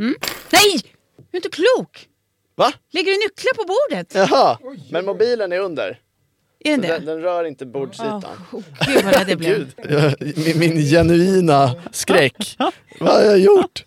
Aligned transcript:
Mm. 0.00 0.14
Nej! 0.52 0.80
Du 1.16 1.36
är 1.36 1.36
inte 1.36 1.48
klok! 1.48 2.08
Va? 2.56 2.72
Lägger 2.92 3.12
du 3.12 3.18
nycklar 3.18 3.54
på 3.54 3.64
bordet? 3.64 4.14
Jaha, 4.14 4.58
men 4.90 5.04
mobilen 5.04 5.52
är 5.52 5.58
under. 5.58 5.98
Är 6.64 6.70
den 6.70 6.80
den, 6.80 7.04
det? 7.04 7.12
den 7.12 7.20
rör 7.22 7.44
inte 7.44 7.66
bordsytan. 7.66 8.24
Oh, 8.52 8.62
gud 8.86 9.04
vad 9.04 9.28
jag 9.28 9.38
blev. 9.38 9.72
Gud, 10.18 10.38
min, 10.38 10.58
min 10.58 10.78
genuina 10.84 11.74
skräck. 11.92 12.56
Vad 13.00 13.12
har 13.12 13.20
jag 13.20 13.38
gjort? 13.38 13.84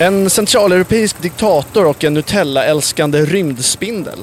En 0.00 0.30
centraleuropeisk 0.30 1.22
diktator 1.22 1.86
och 1.86 2.04
en 2.04 2.14
Nutella-älskande 2.14 3.24
rymdspindel. 3.24 4.18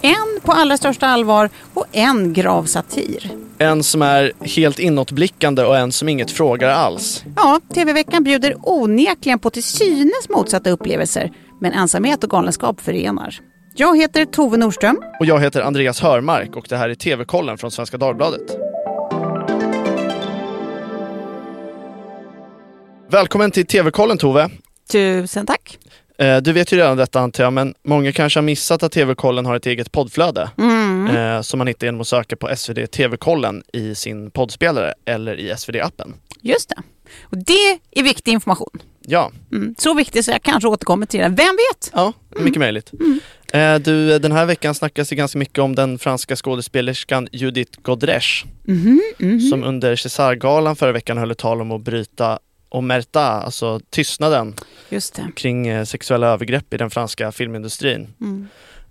En 0.00 0.40
på 0.42 0.52
allra 0.52 0.76
största 0.76 1.06
allvar 1.06 1.50
och 1.74 1.86
en 1.92 2.32
grav 2.32 2.64
satir. 2.64 3.30
En 3.58 3.82
som 3.82 4.02
är 4.02 4.32
helt 4.40 4.78
inåtblickande 4.78 5.62
och 5.62 5.78
en 5.78 5.92
som 5.92 6.08
inget 6.08 6.30
frågar 6.30 6.68
alls. 6.68 7.24
Ja, 7.36 7.60
TV-veckan 7.74 8.24
bjuder 8.24 8.54
onekligen 8.62 9.38
på 9.38 9.50
till 9.50 9.62
synes 9.62 10.28
motsatta 10.28 10.70
upplevelser. 10.70 11.32
Men 11.60 11.72
ensamhet 11.72 12.24
och 12.24 12.30
galenskap 12.30 12.80
förenar. 12.80 13.34
Jag 13.74 13.98
heter 13.98 14.24
Tove 14.24 14.56
Norström. 14.56 15.02
Och 15.20 15.26
jag 15.26 15.40
heter 15.40 15.60
Andreas 15.60 16.00
Hörmark 16.00 16.56
och 16.56 16.66
det 16.68 16.76
här 16.76 16.88
är 16.88 16.94
TV-kollen 16.94 17.58
från 17.58 17.70
Svenska 17.70 17.96
Dagbladet. 17.96 18.56
Välkommen 23.10 23.50
till 23.50 23.66
TV-kollen 23.66 24.18
Tove. 24.18 24.50
Tusen 24.92 25.46
tack. 25.46 25.78
Eh, 26.18 26.36
Du 26.36 26.52
vet 26.52 26.72
ju 26.72 26.76
redan 26.76 26.96
detta 26.96 27.20
antar 27.20 27.44
jag, 27.44 27.52
men 27.52 27.74
många 27.84 28.12
kanske 28.12 28.38
har 28.38 28.42
missat 28.42 28.82
att 28.82 28.92
TV-kollen 28.92 29.46
har 29.46 29.56
ett 29.56 29.66
eget 29.66 29.92
poddflöde. 29.92 30.50
Mm. 30.58 31.06
eh, 31.16 31.40
Som 31.42 31.58
man 31.58 31.66
hittar 31.66 31.86
genom 31.86 32.00
att 32.00 32.08
söka 32.08 32.36
på 32.36 32.56
SvD 32.56 32.86
TV-kollen 32.86 33.62
i 33.72 33.94
sin 33.94 34.30
poddspelare 34.30 34.94
eller 35.04 35.34
i 35.40 35.50
SvD-appen. 35.52 36.12
Just 36.42 36.68
det. 36.68 36.82
Och 37.22 37.36
det 37.44 37.78
är 37.90 38.02
viktig 38.02 38.32
information. 38.32 38.70
Ja, 39.06 39.32
Mm. 39.52 39.74
Så 39.78 39.94
viktig 39.94 40.24
så 40.24 40.30
jag 40.30 40.42
kanske 40.42 40.68
återkommer 40.68 41.06
till 41.06 41.20
den. 41.20 41.34
Vem 41.34 41.56
vet? 41.70 41.90
ja 41.94 42.12
mycket 42.40 42.58
möjligt. 42.58 42.90
Eh, 43.52 43.74
Du, 43.78 44.18
den 44.18 44.32
här 44.32 44.46
veckan 44.46 44.74
snackas 44.74 45.08
det 45.08 45.14
ganska 45.14 45.38
mycket 45.38 45.58
om 45.58 45.74
den 45.74 45.98
franska 45.98 46.36
skådespelerskan 46.36 47.28
Judith 47.32 47.80
Godrèche 47.80 48.46
Mhm, 48.64 49.40
som 49.50 49.64
under 49.64 49.96
Césargalan 49.96 50.76
förra 50.76 50.92
veckan 50.92 51.18
höll 51.18 51.30
ett 51.30 51.38
tal 51.38 51.60
om 51.60 51.70
att 51.72 51.80
bryta 51.80 52.38
omerta, 52.70 53.20
alltså 53.22 53.80
tystnaden 53.90 54.54
kring 55.36 55.66
eh, 55.68 55.84
sexuella 55.84 56.26
övergrepp 56.26 56.74
i 56.74 56.76
den 56.76 56.90
franska 56.90 57.32
filmindustrin. 57.32 58.08
Mm. 58.20 58.48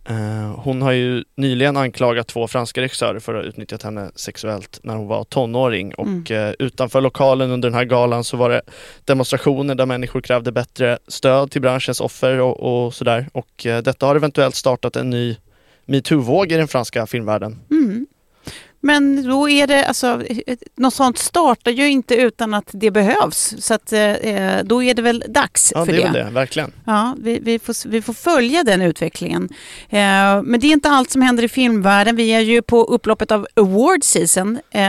Eh, 0.10 0.56
Hon 0.56 0.82
har 0.82 0.92
ju 0.92 1.24
nyligen 1.36 1.78
anklagat 1.78 2.28
två 2.28 2.48
franska 2.48 2.82
regissörer 2.82 3.20
för 3.20 3.34
att 3.34 3.44
ha 3.44 3.50
utnyttjat 3.50 3.84
henne 3.84 4.12
sexuellt 4.16 4.80
när 4.84 4.96
hon 4.96 5.08
var 5.08 5.24
tonåring 5.24 5.94
och 5.94 6.32
eh, 6.32 6.54
utanför 6.60 7.02
lokalen 7.02 7.52
under 7.52 7.70
den 7.70 7.76
här 7.76 7.86
galan 7.86 8.24
så 8.24 8.38
var 8.38 8.50
det 8.50 8.62
demonstrationer 9.06 9.76
där 9.76 9.86
människor 9.86 10.22
krävde 10.22 10.52
bättre 10.52 10.98
stöd 11.08 11.52
till 11.52 11.62
branschens 11.62 12.02
offer 12.02 12.40
och, 12.40 12.86
och 12.86 12.94
sådär 12.94 13.30
och 13.34 13.66
detta 13.84 14.06
har 14.06 14.16
eventuellt 14.16 14.56
startat 14.56 14.96
en 14.96 15.10
ny 15.10 15.38
metoo-våg 15.86 16.52
i 16.52 16.56
den 16.56 16.68
franska 16.68 17.08
filmvärlden. 17.08 17.60
Mm. 17.72 18.08
Men 18.82 19.28
då 19.28 19.50
är 19.50 19.68
det, 19.68 19.86
alltså, 19.86 20.22
något 20.76 20.94
sånt 20.94 21.18
startar 21.18 21.72
ju 21.72 21.90
inte 21.90 22.16
utan 22.16 22.54
att 22.54 22.70
det 22.72 22.92
behövs. 22.92 23.56
Så 23.60 23.74
att, 23.74 23.94
eh, 23.94 24.14
då 24.64 24.84
är 24.84 24.94
det 24.94 25.02
väl 25.02 25.24
dags 25.28 25.72
Ja, 25.76 25.86
för 25.86 25.92
det 25.92 25.98
det. 25.98 26.04
är 26.04 26.14
väl 26.14 26.26
det, 26.26 26.32
verkligen. 26.32 26.72
Ja, 26.86 27.16
vi, 27.22 27.40
vi, 27.40 27.60
får, 27.60 27.90
vi 27.90 28.02
får 28.02 28.14
följa 28.14 28.64
den 28.64 28.82
utvecklingen. 28.82 29.50
Eh, 29.90 30.42
men 30.44 30.60
det 30.60 30.68
är 30.68 30.72
inte 30.72 30.90
allt 30.90 31.12
som 31.12 31.22
händer 31.22 31.44
i 31.44 31.48
filmvärlden. 31.50 32.16
Vi 32.16 32.30
är 32.30 32.40
ju 32.40 32.62
på 32.62 32.84
upploppet 32.84 33.32
av 33.32 33.48
award 33.56 34.04
season. 34.04 34.60
Eh, 34.72 34.82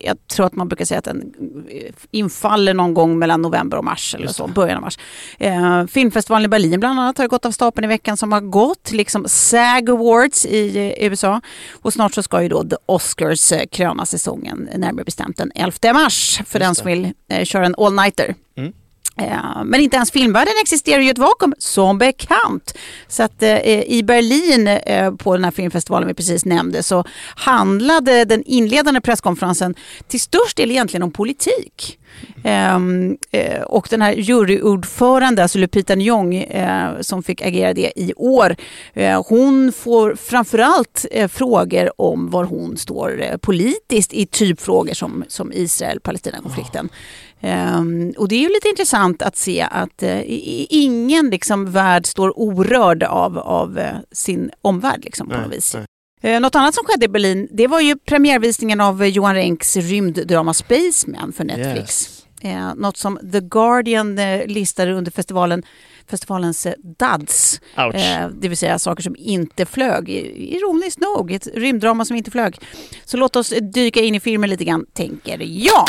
jag 0.00 0.26
tror 0.28 0.46
att 0.46 0.54
man 0.54 0.68
brukar 0.68 0.84
säga 0.84 0.98
att 0.98 1.04
den 1.04 1.32
infaller 2.10 2.74
någon 2.74 2.94
gång 2.94 3.18
mellan 3.18 3.42
november 3.42 3.76
och 3.78 3.84
mars 3.84 4.14
eller 4.14 4.28
så, 4.28 4.46
början 4.46 4.76
av 4.76 4.82
mars. 4.82 4.98
Eh, 5.38 5.86
filmfestivalen 5.86 6.44
i 6.44 6.48
Berlin 6.48 6.80
bland 6.80 7.00
annat 7.00 7.18
har 7.18 7.28
gått 7.28 7.44
av 7.44 7.50
stapeln 7.50 7.84
i 7.84 7.88
veckan 7.88 8.16
som 8.16 8.32
har 8.32 8.40
gått, 8.40 8.92
liksom 8.92 9.28
SAG 9.28 9.90
Awards 9.90 10.46
i 10.46 10.76
eh, 10.98 11.06
USA. 11.06 11.40
Och 11.82 11.92
snart 11.92 12.14
så 12.14 12.22
ska 12.22 12.42
ju 12.42 12.48
då 12.48 12.64
The 12.64 12.76
Oscars 13.10 13.52
eh, 13.52 13.66
kröna 13.66 14.06
säsongen, 14.06 14.68
närmare 14.76 15.04
bestämt 15.04 15.36
den 15.36 15.52
11 15.54 15.92
mars 15.92 16.40
för 16.46 16.58
den 16.58 16.68
Just 16.68 16.80
som 16.80 16.86
vill 16.86 17.12
eh, 17.28 17.44
köra 17.44 17.66
en 17.66 17.74
all-nighter. 17.78 18.34
Mm. 18.56 18.72
Eh, 19.16 19.64
Men 19.64 19.80
inte 19.80 19.96
ens 19.96 20.10
filmvärlden 20.10 20.54
existerar 20.62 21.00
ju 21.00 21.06
i 21.06 21.10
ett 21.10 21.18
vakuum, 21.18 21.54
som 21.58 21.98
bekant. 21.98 22.74
Så 23.08 23.22
att 23.22 23.42
eh, 23.42 23.82
i 23.82 24.02
Berlin, 24.02 24.66
eh, 24.66 25.12
på 25.14 25.36
den 25.36 25.44
här 25.44 25.50
filmfestivalen 25.50 26.08
vi 26.08 26.14
precis 26.14 26.44
nämnde, 26.44 26.82
så 26.82 27.04
handlade 27.34 28.24
den 28.24 28.42
inledande 28.42 29.00
presskonferensen 29.00 29.74
till 30.08 30.20
störst 30.20 30.56
del 30.56 30.70
egentligen 30.70 31.02
om 31.02 31.10
politik. 31.10 31.98
Ehm, 32.44 33.16
eh, 33.30 33.62
och 33.62 33.86
den 33.90 34.02
här 34.02 34.12
juryordförande, 34.12 35.42
alltså 35.42 35.58
Lupita 35.58 35.94
Nyong, 35.94 36.34
eh, 36.34 37.00
som 37.00 37.22
fick 37.22 37.42
agera 37.42 37.74
det 37.74 37.92
i 37.96 38.12
år, 38.16 38.56
eh, 38.94 39.22
hon 39.28 39.72
får 39.72 40.14
framförallt 40.14 41.06
eh, 41.10 41.28
frågor 41.28 42.00
om 42.00 42.30
var 42.30 42.44
hon 42.44 42.76
står 42.76 43.22
eh, 43.22 43.36
politiskt 43.36 44.12
i 44.12 44.26
typfrågor 44.26 44.94
som, 44.94 45.24
som 45.28 45.52
Israel-Palestina-konflikten. 45.52 46.88
Ehm, 47.40 48.12
och 48.18 48.28
det 48.28 48.34
är 48.34 48.40
ju 48.40 48.48
lite 48.48 48.68
intressant 48.68 49.22
att 49.22 49.36
se 49.36 49.66
att 49.70 50.02
eh, 50.02 50.20
ingen 50.68 51.30
liksom, 51.30 51.70
värld 51.70 52.06
står 52.06 52.38
orörd 52.38 53.02
av, 53.02 53.38
av 53.38 53.78
eh, 53.78 53.96
sin 54.12 54.50
omvärld 54.62 55.04
liksom, 55.04 55.28
på 55.28 55.36
något 55.36 55.52
vis. 55.52 55.74
nej. 55.74 55.86
Eh, 56.22 56.40
något 56.40 56.54
annat 56.54 56.74
som 56.74 56.84
skedde 56.84 57.04
i 57.04 57.08
Berlin, 57.08 57.48
det 57.50 57.66
var 57.66 57.80
ju 57.80 57.96
premiärvisningen 57.96 58.80
av 58.80 59.02
eh, 59.02 59.08
Johan 59.08 59.34
Renks 59.34 59.76
rymddrama 59.76 60.54
Spaceman 60.54 61.32
för 61.32 61.44
Netflix. 61.44 61.78
Yes. 61.80 62.26
Eh, 62.42 62.74
något 62.74 62.96
som 62.96 63.18
The 63.32 63.40
Guardian 63.40 64.18
eh, 64.18 64.46
listade 64.46 64.92
under 64.92 65.10
festivalen, 65.10 65.62
festivalens 66.10 66.66
eh, 66.66 66.72
DUDS. 66.78 67.60
Eh, 67.76 68.28
det 68.40 68.48
vill 68.48 68.56
säga 68.58 68.78
saker 68.78 69.02
som 69.02 69.16
inte 69.18 69.66
flög. 69.66 70.10
Ironiskt 70.10 71.00
nog, 71.00 71.32
ett 71.32 71.46
rymddrama 71.54 72.04
som 72.04 72.16
inte 72.16 72.30
flög. 72.30 72.58
Så 73.04 73.16
låt 73.16 73.36
oss 73.36 73.52
dyka 73.74 74.00
in 74.00 74.14
i 74.14 74.20
filmen 74.20 74.50
lite 74.50 74.64
grann, 74.64 74.86
tänker 74.92 75.38
jag. 75.42 75.88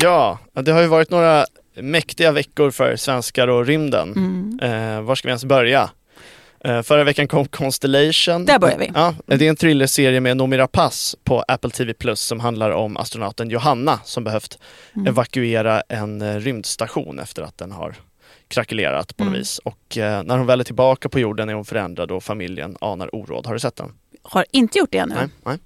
Ja, 0.00 0.38
det 0.62 0.72
har 0.72 0.80
ju 0.80 0.86
varit 0.86 1.10
några 1.10 1.46
mäktiga 1.82 2.32
veckor 2.32 2.70
för 2.70 2.96
svenskar 2.96 3.48
och 3.48 3.66
rymden. 3.66 4.12
Mm. 4.16 4.58
Eh, 4.96 5.00
var 5.02 5.14
ska 5.14 5.28
vi 5.28 5.30
ens 5.30 5.44
börja? 5.44 5.90
Eh, 6.64 6.82
förra 6.82 7.04
veckan 7.04 7.28
kom 7.28 7.46
Constellation. 7.46 8.44
Där 8.44 8.58
börjar 8.58 8.78
vi. 8.78 8.90
Ja, 8.94 9.14
det 9.26 9.44
är 9.46 9.48
en 9.50 9.56
thrillerserie 9.56 10.20
med 10.20 10.36
Noomi 10.36 10.56
Rapace 10.58 11.16
på 11.24 11.40
Apple 11.48 11.70
TV 11.70 11.94
Plus 11.94 12.20
som 12.20 12.40
handlar 12.40 12.70
om 12.70 12.96
astronauten 12.96 13.50
Johanna 13.50 14.00
som 14.04 14.24
behövt 14.24 14.58
Mm. 14.94 15.06
evakuera 15.06 15.80
en 15.88 16.22
eh, 16.22 16.36
rymdstation 16.36 17.18
efter 17.18 17.42
att 17.42 17.58
den 17.58 17.72
har 17.72 17.94
krackelerat 18.48 19.16
på 19.16 19.24
något 19.24 19.28
Mm. 19.28 19.38
vis. 19.38 19.58
Och 19.58 19.98
eh, 19.98 20.22
när 20.22 20.38
hon 20.38 20.46
väl 20.46 20.60
är 20.60 20.64
tillbaka 20.64 21.08
på 21.08 21.18
jorden 21.18 21.48
är 21.48 21.54
hon 21.54 21.64
förändrad 21.64 22.10
och 22.10 22.24
familjen 22.24 22.76
anar 22.80 23.14
oråd. 23.14 23.46
Har 23.46 23.54
du 23.54 23.60
sett 23.60 23.76
den? 23.76 23.92
Har 24.22 24.44
inte 24.50 24.78
gjort 24.78 24.92
det 24.92 24.98
ännu. 24.98 25.14
Nej. 25.14 25.28
nej. 25.44 25.58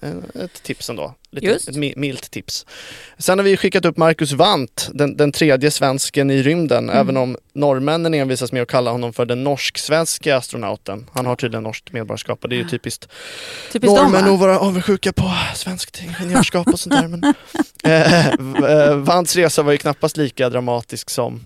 Nej. 0.00 0.12
Eh, 0.34 0.44
Ett 0.44 0.62
tips 0.62 0.90
ändå. 0.90 1.14
Lite, 1.30 1.46
Just. 1.46 1.68
Ett 1.68 1.76
mi- 1.76 1.92
milt 1.96 2.30
tips. 2.30 2.66
Sen 3.18 3.38
har 3.38 3.44
vi 3.44 3.56
skickat 3.56 3.84
upp 3.84 3.96
Marcus 3.96 4.32
Wandt, 4.32 4.90
den, 4.94 5.16
den 5.16 5.32
tredje 5.32 5.70
svensken 5.70 6.30
i 6.30 6.42
rymden, 6.42 6.84
Mm. 6.90 7.00
även 7.00 7.16
om 7.16 7.36
norrmännen 7.52 8.14
envisas 8.14 8.52
med 8.52 8.62
att 8.62 8.68
kalla 8.68 8.90
honom 8.90 9.12
för 9.12 9.26
den 9.26 9.44
norsk-svenska 9.44 10.36
astronauten. 10.36 11.10
Han 11.12 11.26
har 11.26 11.36
tydligen 11.36 11.62
norskt 11.62 11.92
medborgarskap 11.92 12.42
och 12.42 12.48
det 12.48 12.56
är 12.56 12.58
ju 12.58 12.68
typiskt 12.68 13.08
Typiskt 13.72 13.96
norrmän 13.96 14.34
att 14.34 14.40
vara 14.40 14.58
avundsjuka 14.58 15.12
på 15.12 15.32
svenskt 15.54 16.02
ingenjörskap 16.02 16.66
och 16.68 16.80
sånt 16.80 16.94
där. 16.94 17.08
Men, 17.08 17.34
eh, 17.84 18.28
eh, 18.88 18.96
Wandts 18.96 19.36
resa 19.36 19.62
var 19.62 19.72
ju 19.72 19.78
knappast 19.78 20.16
lika 20.16 20.48
dramatisk 20.50 21.10
som 21.10 21.44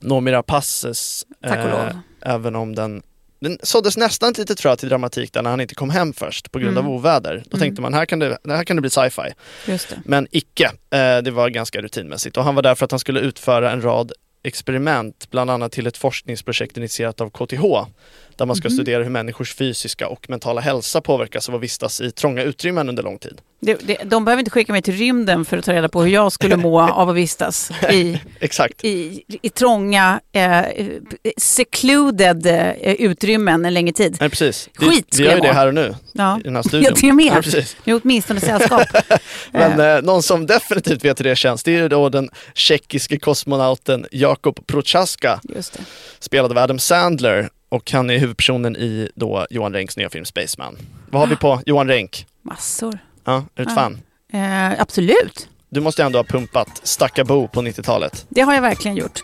Noomi 0.00 0.32
Rapaces. 0.32 1.26
Tack 1.42 1.64
och 1.64 1.70
lov. 1.70 1.98
Även 2.22 2.56
om 2.56 2.74
den 2.74 3.02
den 3.40 3.58
såddes 3.62 3.96
nästan 3.96 4.30
ett 4.30 4.38
litet 4.38 4.60
frö 4.60 4.76
till 4.76 4.88
dramatik 4.88 5.32
där 5.32 5.42
när 5.42 5.50
han 5.50 5.60
inte 5.60 5.74
kom 5.74 5.90
hem 5.90 6.12
först 6.12 6.52
på 6.52 6.58
grund 6.58 6.78
Mm. 6.78 6.86
av 6.86 6.92
oväder. 6.92 7.42
Då 7.46 7.56
Mm. 7.56 7.60
tänkte 7.60 7.82
man 7.82 7.94
här 7.94 8.06
kan 8.06 8.18
det, 8.18 8.38
här 8.48 8.64
kan 8.64 8.76
det 8.76 8.80
bli 8.80 8.90
sci-fi. 8.90 9.32
Men 10.04 10.26
icke. 10.30 10.64
Eh, 10.90 11.18
det 11.22 11.30
var 11.30 11.48
ganska 11.48 11.80
rutinmässigt 11.82 12.36
och 12.36 12.44
han 12.44 12.54
var 12.54 12.62
där 12.62 12.74
för 12.74 12.84
att 12.84 12.90
han 12.90 13.00
skulle 13.00 13.20
utföra 13.20 13.70
en 13.70 13.82
rad 13.82 14.12
experiment, 14.42 15.30
bland 15.30 15.50
annat 15.50 15.72
till 15.72 15.86
ett 15.86 15.96
forskningsprojekt 15.96 16.76
initierat 16.76 17.20
av 17.20 17.30
KTH 17.30 17.64
där 18.40 18.46
man 18.46 18.56
ska 18.56 18.70
studera 18.70 19.02
hur 19.02 19.10
människors 19.10 19.54
fysiska 19.54 20.08
och 20.08 20.30
mentala 20.30 20.60
hälsa 20.60 21.00
påverkas 21.00 21.48
av 21.48 21.54
att 21.54 21.60
vistas 21.60 22.00
i 22.00 22.10
trånga 22.10 22.42
utrymmen 22.42 22.88
under 22.88 23.02
lång 23.02 23.18
tid. 23.18 23.40
Det, 23.62 23.74
det, 23.86 23.96
de 24.04 24.24
behöver 24.24 24.38
inte 24.40 24.50
skicka 24.50 24.72
mig 24.72 24.82
till 24.82 24.94
rymden 24.94 25.44
för 25.44 25.58
att 25.58 25.64
ta 25.64 25.72
reda 25.72 25.88
på 25.88 26.02
hur 26.02 26.10
jag 26.12 26.32
skulle 26.32 26.56
må 26.56 26.80
av 26.90 27.08
att 27.08 27.16
vistas 27.16 27.70
i, 27.92 28.20
Exakt. 28.40 28.84
i, 28.84 29.22
i 29.42 29.48
trånga, 29.50 30.20
eh, 30.32 30.62
secluded 31.36 32.46
eh, 32.46 32.92
utrymmen 32.92 33.64
en 33.64 33.74
längre 33.74 33.92
tid. 33.92 34.16
Nej, 34.20 34.28
precis. 34.30 34.68
Det- 34.80 34.86
Skit 34.86 35.04
vi 35.10 35.12
skulle 35.14 35.28
gör 35.28 35.36
ju 35.36 35.40
det 35.42 35.52
här 35.52 35.66
och 35.66 35.74
nu 35.74 35.94
Ja. 36.12 36.38
i 36.40 36.42
den 36.42 36.56
här 36.56 36.62
studion. 36.62 36.84
Jag 36.84 36.96
till 36.96 37.08
och 37.10 37.14
med. 37.16 37.26
Ja, 37.26 37.42
precis. 37.42 37.76
Nu 37.84 37.92
är 37.94 38.00
åtminstone 38.04 38.40
sällskap. 38.40 38.82
Men 39.52 39.80
eh, 39.96 40.02
någon 40.02 40.22
som 40.22 40.46
definitivt 40.46 41.04
vet 41.04 41.20
hur 41.20 41.24
det 41.24 41.36
känns, 41.36 41.62
det 41.62 41.70
är 41.74 41.82
ju 41.82 41.88
då 41.88 42.08
den 42.08 42.30
tjeckiske 42.54 43.18
kosmonauten 43.18 44.06
Jakob 44.12 44.66
Prochaska, 44.66 45.40
det. 45.42 45.70
spelad 46.20 46.50
av 46.50 46.58
Adam 46.58 46.78
Sandler. 46.78 47.48
Och 47.70 47.90
han 47.92 48.10
är 48.10 48.18
huvudpersonen 48.18 48.76
i 48.76 49.08
då 49.14 49.46
Johan 49.50 49.72
Renks 49.72 49.96
nya 49.96 50.10
film 50.10 50.24
Spaceman. 50.24 50.76
Vad 51.10 51.20
har 51.22 51.26
vi 51.26 51.36
på 51.36 51.62
Johan 51.66 51.88
Renck? 51.88 52.26
Massor. 52.42 52.98
Ja, 53.24 53.34
är 53.36 53.42
du 53.54 53.62
ett 53.62 53.68
Ja. 53.68 53.74
fan? 53.74 54.00
Eh, 54.32 54.80
absolut, 54.80 55.48
Du 55.68 55.80
måste 55.80 56.02
ändå 56.04 56.18
ha 56.18 56.24
pumpat 56.24 56.80
Stacka 56.82 57.24
Bo 57.24 57.48
på 57.48 57.62
90-talet. 57.62 58.26
det 58.28 58.40
har 58.40 58.54
jag 58.54 58.62
verkligen 58.62 58.96
gjort. 58.96 59.20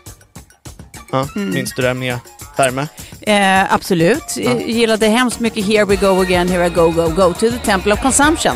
Ja, 1.11 1.27
Mm. 1.35 1.49
Minns 1.53 1.73
du 1.75 1.81
det 1.81 1.93
med 1.93 2.19
värme? 2.57 2.87
Eh, 3.21 3.73
absolut. 3.73 4.37
Jag 4.37 4.69
gillade 4.69 5.07
hemskt 5.07 5.39
mycket 5.39 5.65
Here 5.65 5.85
we 5.85 5.95
go 5.95 6.21
again, 6.21 6.49
here 6.49 6.65
I 6.65 6.69
go, 6.69 6.89
go, 6.91 7.07
go 7.09 7.33
to 7.33 7.39
the 7.51 7.57
temple 7.65 7.93
of 7.93 8.01
consumption. 8.01 8.55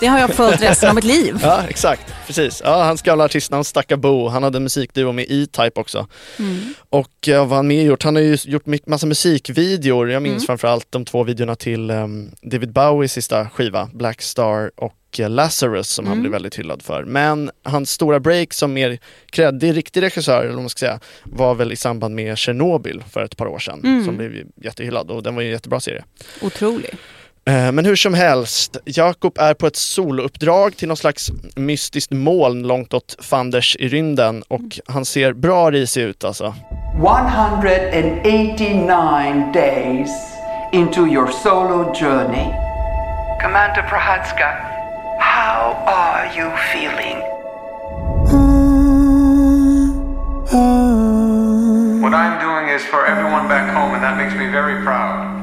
Det 0.00 0.06
har 0.06 0.18
jag 0.18 0.34
följt 0.34 0.62
resten 0.62 0.88
av 0.88 0.94
mitt 0.94 1.04
liv. 1.04 1.38
Ja, 1.42 1.62
exakt. 1.68 2.02
Precis. 2.26 2.62
Ja, 2.64 2.84
hans 2.84 3.02
gamla 3.02 3.24
artistnamn 3.24 3.64
Stacka 3.64 3.96
Bo. 3.96 4.28
Han 4.28 4.42
hade 4.42 4.56
en 4.58 4.62
musikduo 4.62 5.12
med 5.12 5.26
E-Type 5.28 5.80
också. 5.80 6.06
Mm. 6.38 6.74
Och 6.90 7.28
eh, 7.28 7.38
vad 7.40 7.48
har 7.48 7.56
han 7.56 7.66
mer 7.66 7.82
gjort? 7.82 8.02
Han 8.02 8.14
har 8.16 8.22
ju 8.22 8.36
gjort 8.44 8.86
massa 8.86 9.06
musikvideor. 9.06 10.10
Jag 10.10 10.22
minns 10.22 10.34
Mm. 10.36 10.46
framförallt 10.46 10.86
de 10.92 11.04
två 11.04 11.24
videorna 11.24 11.54
till 11.56 11.90
ehm, 11.90 12.30
David 12.42 12.72
Bowies 12.72 13.12
sista 13.12 13.48
skiva, 13.48 13.90
Black 13.92 14.22
Star 14.22 14.70
och 14.76 14.94
eh, 15.18 15.30
Lazarus 15.30 15.88
som 15.88 16.04
han 16.06 16.12
Mm. 16.12 16.22
blev 16.22 16.32
väldigt 16.32 16.58
hyllad 16.58 16.82
för. 16.82 17.04
Men 17.04 17.50
hans 17.62 17.90
stora 17.90 18.20
break 18.20 18.52
som 18.52 18.72
mer 18.72 18.98
kreddig, 19.30 19.76
riktig 19.76 20.02
regissör, 20.02 20.40
eller 20.40 20.52
vad 20.52 20.62
man 20.62 20.68
ska 20.70 20.78
säga, 20.78 21.00
var 21.24 21.54
väl 21.54 21.72
i 21.72 21.76
samband 21.76 22.14
med 22.14 22.38
Chernobyl 22.38 23.04
för 23.12 23.24
ett 23.24 23.36
par 23.36 23.46
år 23.46 23.58
sedan. 23.58 23.80
Mm. 23.84 24.04
Som 24.04 24.16
blev 24.16 24.32
jättehyllad 24.62 25.10
och 25.10 25.22
den 25.22 25.34
var 25.34 25.42
ju 25.42 25.48
en 25.48 25.52
jättebra 25.52 25.80
serie. 25.80 26.04
Otrolig. 26.42 26.94
Eh, 27.48 27.72
Men 27.72 27.84
hur 27.84 27.96
som 27.96 28.14
helst, 28.14 28.76
Jakob 28.84 29.38
är 29.38 29.54
på 29.54 29.66
ett 29.66 29.76
solouppdrag 29.76 30.76
till 30.76 30.88
någon 30.88 30.96
slags 30.96 31.30
mystiskt 31.56 32.12
moln 32.12 32.62
långt 32.62 32.94
åt 32.94 33.16
fanders 33.20 33.76
i 33.80 33.88
rymden 33.88 34.42
och 34.48 34.78
han 34.86 35.04
ser 35.04 35.32
bra 35.32 35.70
risig 35.70 36.02
ut 36.02 36.24
alltså. 36.24 36.54
189 36.96 39.50
days 39.54 40.10
into 40.72 41.06
your 41.06 41.26
solo 41.42 41.94
journey. 41.94 42.46
Commander 43.42 43.82
Prohatska, 43.90 44.48
how 45.20 45.74
are 45.86 46.30
you 46.38 46.50
feeling? 46.72 47.16
What 52.02 52.14
I'm 52.14 52.40
doing 52.40 52.68
is 52.76 52.82
for 52.82 53.06
everyone 53.06 53.48
back 53.48 53.74
home, 53.74 53.94
and 53.94 54.02
that 54.02 54.16
makes 54.16 54.34
me 54.34 54.46
very 54.50 54.82
proud. 54.84 55.35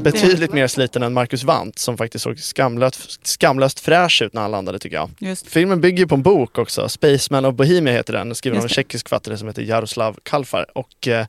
Betydligt 0.00 0.52
mer 0.52 0.66
sliten 0.66 1.02
än 1.02 1.12
Marcus 1.12 1.44
Wandt 1.44 1.78
som 1.78 1.96
faktiskt 1.96 2.22
såg 2.22 2.38
skamlöst, 2.38 3.26
skamlöst 3.26 3.80
fräsch 3.80 4.22
ut 4.22 4.32
när 4.32 4.42
han 4.42 4.50
landade 4.50 4.78
tycker 4.78 4.96
jag. 4.96 5.10
Just. 5.18 5.46
Filmen 5.48 5.80
bygger 5.80 6.06
på 6.06 6.14
en 6.14 6.22
bok 6.22 6.58
också, 6.58 6.88
Spaceman 6.88 7.44
of 7.44 7.54
Bohemia 7.54 7.92
heter 7.92 8.12
den, 8.12 8.34
skriven 8.34 8.58
av 8.58 8.64
en 8.64 8.68
tjeckisk 8.68 9.08
författare 9.08 9.36
som 9.36 9.48
heter 9.48 9.62
Jaroslav 9.62 10.18
Kalfar. 10.22 10.66
Och 10.78 11.08
eh, 11.08 11.26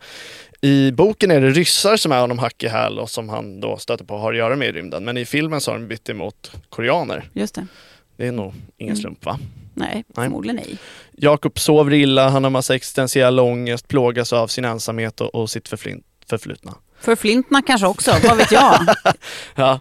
i 0.62 0.92
boken 0.92 1.31
är 1.31 1.42
det 1.42 1.50
ryssar 1.50 1.98
som 1.98 2.12
är 2.12 2.19
honom 2.21 2.39
hack 2.39 2.63
i 2.63 2.68
häl 2.68 3.00
och 3.00 3.10
som 3.10 3.30
han 3.30 3.60
då 3.60 3.77
stöter 3.77 4.06
på 4.06 4.13
och 4.13 4.19
har 4.19 4.31
att 4.33 4.38
göra 4.38 4.56
med 4.56 4.68
i 4.68 4.71
rymden. 4.71 5.06
Men 5.06 5.18
i 5.18 5.25
filmen 5.25 5.62
så 5.62 5.71
har 5.71 5.80
de 5.80 5.88
bytt 5.88 6.10
emot 6.10 6.51
koreaner. 6.69 7.30
Just 7.33 7.56
det. 7.56 7.68
Det 8.18 8.27
är 8.27 8.31
nog 8.31 8.54
ingen 8.77 8.92
Mm. 8.94 9.01
slump 9.01 9.25
va? 9.25 9.39
Nej, 9.74 10.04
förmodligen 10.16 10.56
nej. 10.56 10.77
Jakob 11.12 11.60
sover 11.60 11.94
illa, 11.94 12.30
han 12.30 12.44
har 12.44 12.51
massa 12.51 12.75
existentiell 12.75 13.39
ångest, 13.39 13.88
plågas 13.88 14.33
av 14.33 14.48
sin 14.48 14.66
ensamhet 14.66 15.21
och, 15.21 15.36
och 15.36 15.50
sitt 15.50 15.69
förflin- 15.69 16.04
förflutna. 16.30 16.74
För 17.02 17.16
flintarna 17.16 17.62
kanske 17.62 17.88
också, 17.88 18.12
vad 18.28 18.38
vet 18.38 18.52
jag? 18.52 18.80
Ja, 19.56 19.80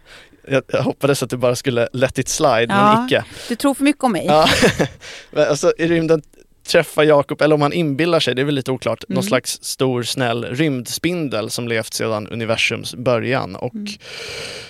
jag, 0.49 0.63
jag 0.67 0.83
hoppades 0.83 1.23
att 1.23 1.31
du 1.31 1.37
bara 1.37 1.57
skulle 1.57 1.89
let 1.93 2.19
it 2.19 2.29
slide, 2.29 2.67
Ja. 2.69 2.95
men 2.95 3.07
icke. 3.07 3.25
Du 3.49 3.57
tror 3.57 3.75
för 3.75 3.85
mycket 3.85 4.05
om 4.05 4.13
mig. 4.13 4.25
Ja. 4.27 4.49
Alltså, 5.49 5.73
I 5.79 5.87
rymden 5.89 6.23
träffar 6.69 7.03
Jakob, 7.03 7.43
eller 7.43 7.55
om 7.55 7.63
han 7.63 7.73
inbillar 7.73 8.21
sig, 8.21 8.35
det 8.35 8.43
är 8.43 8.47
väl 8.47 8.55
lite 8.55 8.71
oklart, 8.73 9.05
någon 9.09 9.17
Mm. 9.19 9.29
slags 9.29 9.59
stor 9.63 10.03
snäll 10.03 10.45
rymdspindel 10.45 11.51
som 11.51 11.69
levt 11.69 11.95
sedan 11.95 12.27
universums 12.29 12.95
början 12.95 13.57
och 13.57 13.75
Mm. 13.75 13.87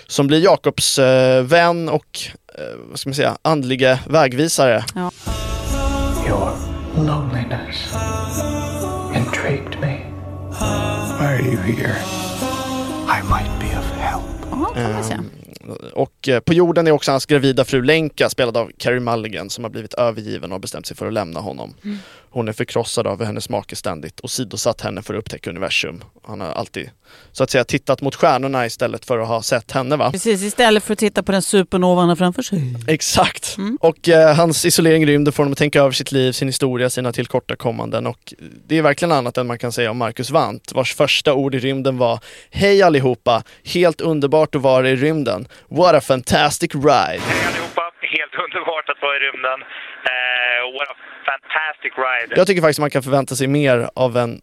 som 0.06 0.26
blir 0.26 0.40
Jakobs 0.44 0.98
eh, 0.98 1.42
vän 1.42 1.88
och 1.88 2.18
eh, 2.58 2.64
vad 2.90 2.98
ska 2.98 3.08
man 3.08 3.14
säga, 3.14 3.38
andlige 3.42 3.98
vägvisare. 4.08 4.84
Your 6.28 6.52
loneliness 6.96 7.88
intrigued 9.16 9.80
me. 9.80 10.04
Are 11.38 11.44
you 11.44 11.56
here? 11.56 11.96
I 13.06 13.22
might 13.22 13.60
be 13.60 13.78
of 13.78 13.84
help. 13.84 14.24
Ja, 14.50 14.72
kan 14.74 14.92
man 14.92 15.04
säga. 15.04 15.18
Ehm, 15.18 15.74
Och 15.92 16.28
eh, 16.28 16.40
på 16.40 16.54
jorden 16.54 16.86
är 16.86 16.90
också 16.90 17.10
hans 17.10 17.26
gravida 17.26 17.64
fru 17.64 17.82
Lenka 17.82 18.28
spelad 18.30 18.56
av 18.56 18.70
Carey 18.78 19.00
Mulligan 19.00 19.50
som 19.50 19.64
har 19.64 19.70
blivit 19.70 19.94
övergiven 19.94 20.44
och 20.50 20.54
har 20.54 20.58
bestämt 20.58 20.86
sig 20.86 20.96
för 20.96 21.06
att 21.06 21.12
lämna 21.12 21.40
honom. 21.40 21.74
Mm. 21.84 21.98
Hon 22.30 22.48
är 22.48 22.52
förkrossad 22.52 23.06
av 23.06 23.24
hennes 23.24 23.48
make 23.48 23.76
ständigt 23.76 24.20
och 24.20 24.30
sidosatt 24.30 24.80
henne 24.80 25.02
för 25.02 25.14
att 25.14 25.18
upptäcka 25.18 25.50
universum. 25.50 26.04
Han 26.26 26.40
har 26.40 26.48
alltid 26.48 26.90
så 27.32 27.44
att 27.44 27.50
säga 27.50 27.64
tittat 27.64 28.00
mot 28.00 28.14
stjärnorna 28.14 28.66
istället 28.66 29.04
för 29.04 29.18
att 29.18 29.28
ha 29.28 29.42
sett 29.42 29.72
henne 29.72 29.96
va? 29.96 30.10
Precis, 30.10 30.42
istället 30.42 30.84
för 30.84 30.92
att 30.92 30.98
titta 30.98 31.22
på 31.22 31.32
den 31.32 31.42
supernovan 31.42 32.16
framför 32.16 32.42
sig. 32.42 32.74
Exakt. 32.88 33.54
Mm. 33.58 33.78
Och 33.80 34.08
eh, 34.08 34.36
hans 34.36 34.64
isolering 34.64 35.02
i 35.02 35.06
rymden 35.06 35.32
får 35.32 35.42
honom 35.42 35.52
att 35.52 35.58
tänka 35.58 35.80
över 35.80 35.92
sitt 35.92 36.12
liv, 36.12 36.32
sin 36.32 36.48
historia, 36.48 36.90
sina 36.90 37.12
tillkortakommanden 37.12 38.06
och 38.06 38.34
det 38.66 38.78
är 38.78 38.82
verkligen 38.82 39.12
annat 39.12 39.38
än 39.38 39.46
man 39.46 39.58
kan 39.58 39.72
säga 39.72 39.90
om 39.90 39.98
Marcus 39.98 40.30
Wandt 40.30 40.72
vars 40.72 40.94
första 40.94 41.34
ord 41.34 41.54
i 41.54 41.58
rymden 41.58 41.98
var 41.98 42.20
Hej 42.50 42.82
allihopa! 42.82 43.42
Helt 43.64 44.00
underbart 44.00 44.54
att 44.54 44.62
vara 44.62 44.90
i 44.90 44.96
rymden. 44.96 45.48
What 45.68 45.94
a 45.94 46.00
fantastic 46.00 46.74
ride! 46.74 47.22
Hej 47.28 47.46
allihopa! 47.48 47.82
Helt 48.00 48.34
underbart 48.44 48.88
att 48.88 49.02
vara 49.02 49.07
i 49.18 49.20
rymden. 49.26 49.58
Eh, 50.12 50.62
what 50.78 50.88
a 50.94 50.96
fantastic 51.30 51.92
ride! 52.04 52.34
Jag 52.36 52.46
tycker 52.46 52.62
faktiskt 52.62 52.80
man 52.80 52.90
kan 52.90 53.02
förvänta 53.02 53.36
sig 53.36 53.46
mer 53.46 53.90
av 53.94 54.16
en 54.16 54.40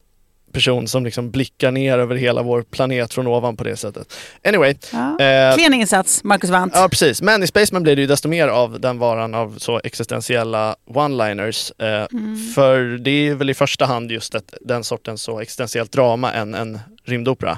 person 0.54 0.88
som 0.88 1.06
liksom 1.06 1.32
blickar 1.32 1.72
ner 1.72 1.98
över 2.00 2.16
hela 2.16 2.42
vår 2.42 2.62
planet 2.62 3.14
från 3.14 3.28
ovan 3.28 3.58
på 3.58 3.64
det 3.64 3.78
sättet. 3.78 4.14
Anyway. 4.48 4.76
Ja. 4.94 5.20
Eh, 5.26 5.56
Klen 5.56 5.74
insats, 5.74 6.24
Marcus 6.24 6.50
Wandt. 6.50 6.76
Ja 6.76 6.88
precis, 6.90 7.22
men 7.22 7.44
i 7.44 7.48
Spaceman 7.48 7.84
blir 7.84 7.96
det 7.96 8.02
ju 8.02 8.08
desto 8.08 8.28
mer 8.28 8.48
av 8.48 8.80
den 8.80 9.00
varan 9.00 9.34
av 9.34 9.58
så 9.58 9.82
existentiella 9.84 10.76
one-liners. 10.90 11.72
Eh, 11.84 12.08
Mm. 12.12 12.38
För 12.56 12.98
det 12.98 13.28
är 13.30 13.36
väl 13.36 13.50
i 13.50 13.54
första 13.54 13.86
hand 13.86 14.12
just 14.12 14.36
ett, 14.36 14.54
den 14.62 14.84
sortens 14.84 15.22
så 15.22 15.40
existentiellt 15.40 15.92
drama 15.92 16.32
än 16.34 16.54
en 16.54 16.80
rymdopera. 17.06 17.58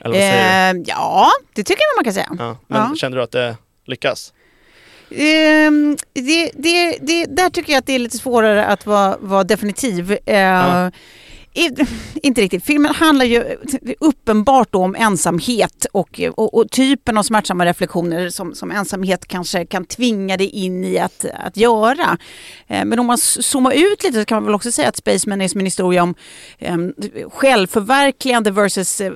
Eller 0.00 0.14
vad 0.14 0.20
säger 0.20 0.74
du? 0.74 0.80
Eh, 0.80 0.84
ja, 0.86 1.28
det 1.54 1.62
tycker 1.62 1.82
jag 1.82 1.96
man 1.98 2.04
kan 2.04 2.12
säga. 2.14 2.28
Ja, 2.38 2.58
men 2.66 2.80
ja. 2.90 2.96
känner 2.96 3.16
du 3.16 3.22
att 3.22 3.32
det 3.32 3.56
lyckas? 3.86 4.32
Ehm, 5.10 5.96
det, 6.12 6.50
det, 6.54 6.98
det, 7.00 7.24
där 7.24 7.50
tycker 7.50 7.72
jag 7.72 7.78
att 7.78 7.86
det 7.86 7.92
är 7.92 7.98
lite 7.98 8.18
svårare 8.18 8.64
att 8.66 8.86
vara, 8.86 9.16
vara 9.20 9.44
definitiv. 9.44 10.18
Eh, 10.26 10.36
Ja. 10.36 10.90
i, 11.56 11.70
inte 12.22 12.40
riktigt. 12.40 12.64
Filmen 12.64 12.94
handlar 12.94 13.24
ju 13.24 13.56
uppenbart 14.00 14.74
om 14.74 14.94
ensamhet 14.94 15.86
och, 15.92 16.20
och, 16.34 16.54
och 16.54 16.70
typen 16.70 17.18
av 17.18 17.22
smärtsamma 17.22 17.66
reflektioner 17.66 18.30
som, 18.30 18.54
som 18.54 18.70
ensamhet 18.70 19.26
kanske 19.26 19.66
kan 19.66 19.84
tvinga 19.84 20.36
dig 20.36 20.48
in 20.48 20.84
i 20.84 20.98
att, 20.98 21.24
att 21.34 21.56
göra. 21.56 22.18
Eh, 22.66 22.84
men 22.84 22.98
om 22.98 23.06
man 23.06 23.18
zoomar 23.18 23.72
ut 23.72 24.02
lite 24.02 24.18
så 24.20 24.24
kan 24.24 24.36
man 24.36 24.44
väl 24.44 24.54
också 24.54 24.72
säga 24.72 24.88
att 24.88 24.96
Spaceman 24.96 25.40
är 25.40 25.48
som 25.48 25.60
en 25.60 25.66
historia 25.66 26.02
om 26.02 26.14
eh, 26.58 26.76
självförverkligande 27.30 28.50
versus 28.50 29.00
eh, 29.00 29.12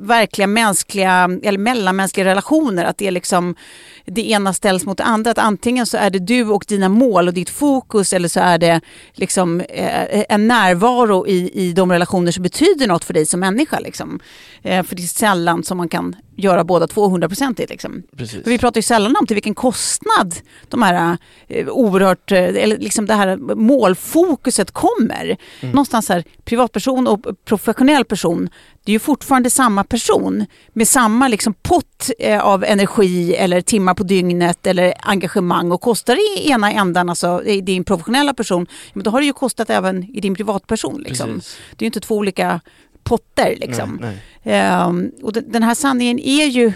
verkliga 0.00 0.46
mänskliga 0.46 1.38
eller 1.42 1.58
mellanmänskliga 1.58 2.26
relationer. 2.26 2.84
Att 2.84 2.98
det 2.98 3.06
är 3.06 3.10
liksom 3.10 3.54
det 4.04 4.30
ena 4.30 4.52
ställs 4.52 4.86
mot 4.86 4.98
det 4.98 5.04
andra. 5.04 5.30
Att 5.30 5.38
antingen 5.38 5.86
så 5.86 5.96
är 5.96 6.10
det 6.10 6.18
du 6.18 6.44
och 6.44 6.64
dina 6.68 6.88
mål 6.88 7.28
och 7.28 7.34
ditt 7.34 7.50
fokus 7.50 8.12
eller 8.12 8.28
så 8.28 8.40
är 8.40 8.58
det 8.58 8.80
liksom 9.12 9.60
eh, 9.60 10.24
en 10.28 10.48
närvaro 10.48 11.26
i, 11.26 11.50
i 11.54 11.72
de 11.72 11.92
relationer 11.92 12.32
som 12.32 12.42
betyder 12.42 12.86
något 12.86 13.04
för 13.04 13.14
dig 13.14 13.26
som 13.26 13.40
människa. 13.40 13.78
Liksom. 13.78 14.20
Eh, 14.62 14.82
för 14.82 14.96
det 14.96 15.02
är 15.02 15.06
sällan 15.06 15.64
som 15.64 15.76
man 15.76 15.88
kan 15.88 16.16
göra 16.36 16.64
båda 16.64 16.86
200-procentigt. 16.86 17.70
Liksom. 17.70 18.02
Precis. 18.16 18.42
För 18.42 18.50
vi 18.50 18.58
pratar 18.58 18.78
ju 18.78 18.82
sällan 18.82 19.16
om 19.20 19.26
till 19.26 19.34
vilken 19.34 19.54
kostnad 19.54 20.34
de 20.68 20.82
här 20.82 21.16
eh, 21.48 21.68
oerhört, 21.68 22.32
eh, 22.32 22.38
eller 22.38 22.78
liksom 22.78 23.06
det 23.06 23.14
här 23.14 23.36
målfokuset 23.54 24.70
kommer. 24.70 25.36
Någonstans 25.60 26.08
här, 26.08 26.24
privatperson 26.44 27.06
och 27.06 27.20
professionell 27.44 28.04
person, 28.04 28.48
det 28.84 28.90
är 28.90 28.94
ju 28.94 28.98
fortfarande 28.98 29.50
samma 29.50 29.84
person 29.84 30.46
med 30.72 30.88
samma 30.88 31.28
liksom 31.28 31.54
pott 31.62 32.10
eh, 32.18 32.40
av 32.40 32.64
energi 32.64 33.34
eller 33.34 33.60
timmar 33.60 33.94
på 33.94 34.02
dygnet 34.02 34.66
eller 34.66 34.94
engagemang 35.00 35.72
och 35.72 35.80
kostar 35.80 36.16
i 36.16 36.50
ena 36.50 36.72
ändan, 36.72 37.08
alltså 37.08 37.44
i 37.44 37.60
din 37.60 37.84
professionella 37.84 38.34
person, 38.34 38.66
men 38.92 39.04
då 39.04 39.10
har 39.10 39.20
det 39.20 39.26
ju 39.26 39.32
kostat 39.32 39.70
även 39.70 40.16
i 40.16 40.20
din 40.20 40.34
privatperson. 40.34 41.00
Liksom. 41.00 41.34
Precis. 41.34 41.58
Det 41.70 41.82
är 41.82 41.84
ju 41.84 41.88
inte 41.88 42.00
två 42.00 42.16
olika 42.16 42.60
potter. 43.04 43.56
Liksom. 43.60 43.98
Nej, 44.00 44.18
nej. 44.42 44.54
Ehm, 44.54 45.10
och 45.22 45.32
den 45.32 45.62
här 45.62 45.74
sanningen 45.74 46.18
är 46.18 46.46
ju 46.46 46.72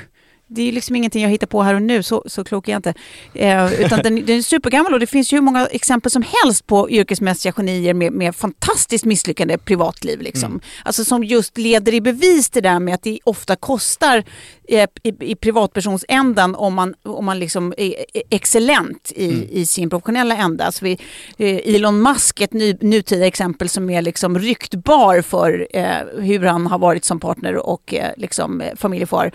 det 0.49 0.69
är 0.69 0.73
liksom 0.73 0.97
ingenting 0.97 1.23
jag 1.23 1.31
hittar 1.31 1.47
på 1.47 1.62
här 1.62 1.75
och 1.75 1.83
nu, 1.83 2.03
så, 2.03 2.25
så 2.26 2.45
klok 2.45 2.69
är 2.69 2.73
jag 2.73 2.79
inte. 2.79 2.95
Eh, 3.35 3.81
utan 3.81 4.03
den, 4.03 4.26
den 4.26 4.38
är 4.38 4.43
supergammal 4.43 4.95
och 4.95 5.00
det 5.00 5.07
finns 5.07 5.33
ju 5.33 5.37
hur 5.37 5.43
många 5.43 5.67
exempel 5.67 6.11
som 6.11 6.25
helst 6.43 6.67
på 6.67 6.91
yrkesmässiga 6.91 7.53
genier 7.53 7.95
med, 7.95 8.12
med 8.12 8.37
fantastiskt 8.37 9.05
misslyckande 9.05 9.59
privatliv. 9.59 10.21
Liksom. 10.21 10.61
Alltså 10.85 11.05
som 11.05 11.25
just 11.25 11.59
leder 11.59 11.95
i 11.95 12.00
bevis 12.00 12.50
det 12.50 12.61
där 12.61 12.81
med 12.81 12.95
att 12.95 13.03
det 13.03 13.19
ofta 13.25 13.57
kostar 13.57 14.25
eh, 14.69 14.88
i, 15.03 15.12
i 15.21 15.35
privatpersonsändan 15.35 16.55
om 16.55 16.75
man, 16.75 16.95
om 17.03 17.25
man 17.25 17.38
liksom 17.38 17.75
är 17.76 17.87
är 18.15 18.23
excellent 18.31 19.12
i, 19.17 19.49
i 19.61 19.67
sin 19.67 19.91
professionella 19.91 20.37
ända. 20.37 20.65
Alltså 20.65 20.85
vi, 20.85 20.99
eh, 21.38 21.75
Elon 21.75 22.03
Musk, 22.03 22.41
ett 22.41 22.53
ny, 22.53 22.76
nutida 22.81 23.26
exempel 23.26 23.69
som 23.69 23.91
är 23.91 24.03
liksom 24.03 24.38
ryktbar 24.38 25.23
för 25.23 25.67
eh, 25.71 25.87
hur 26.19 26.41
han 26.41 26.67
har 26.67 26.79
varit 26.79 27.05
som 27.05 27.21
partner 27.21 27.57
och 27.57 27.95
eh, 27.95 28.11
liksom, 28.17 28.61
eh, 28.61 28.76
familjefar. 28.76 29.33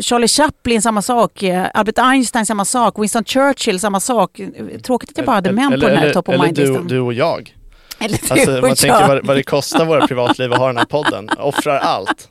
Charlie 0.00 0.28
Chaplin, 0.36 0.82
samma 0.82 1.02
sak. 1.02 1.42
Eh, 1.42 1.66
Albert 1.74 1.98
Einstein, 1.98 2.46
samma 2.46 2.64
sak. 2.64 2.98
Winston 2.98 3.24
Churchill, 3.24 3.80
samma 3.80 4.00
sak. 4.00 4.40
Tråkigt 4.82 5.10
att 5.10 5.16
jag 5.16 5.26
bara 5.26 5.34
hade 5.34 5.52
män 5.52 5.70
på 5.70 5.76
den 5.76 5.96
här 5.96 6.12
top 6.12 6.28
of 6.28 6.34
eller 6.34 6.44
du, 6.44 6.52
mind-listan. 6.52 6.86
du 6.88 7.00
och 7.00 7.12
jag. 7.12 7.54
Eller 7.98 8.18
Alltså, 8.30 8.50
man 8.50 8.74
tänker 8.74 9.08
vad, 9.08 9.26
vad 9.26 9.36
det 9.36 9.42
kostar 9.42 9.84
våra 9.84 10.06
privatliv 10.06 10.52
att 10.52 10.58
ha 10.58 10.66
den 10.66 10.76
här 10.76 10.84
podden. 10.84 11.28
Offrar 11.38 11.78
allt. 11.78 12.28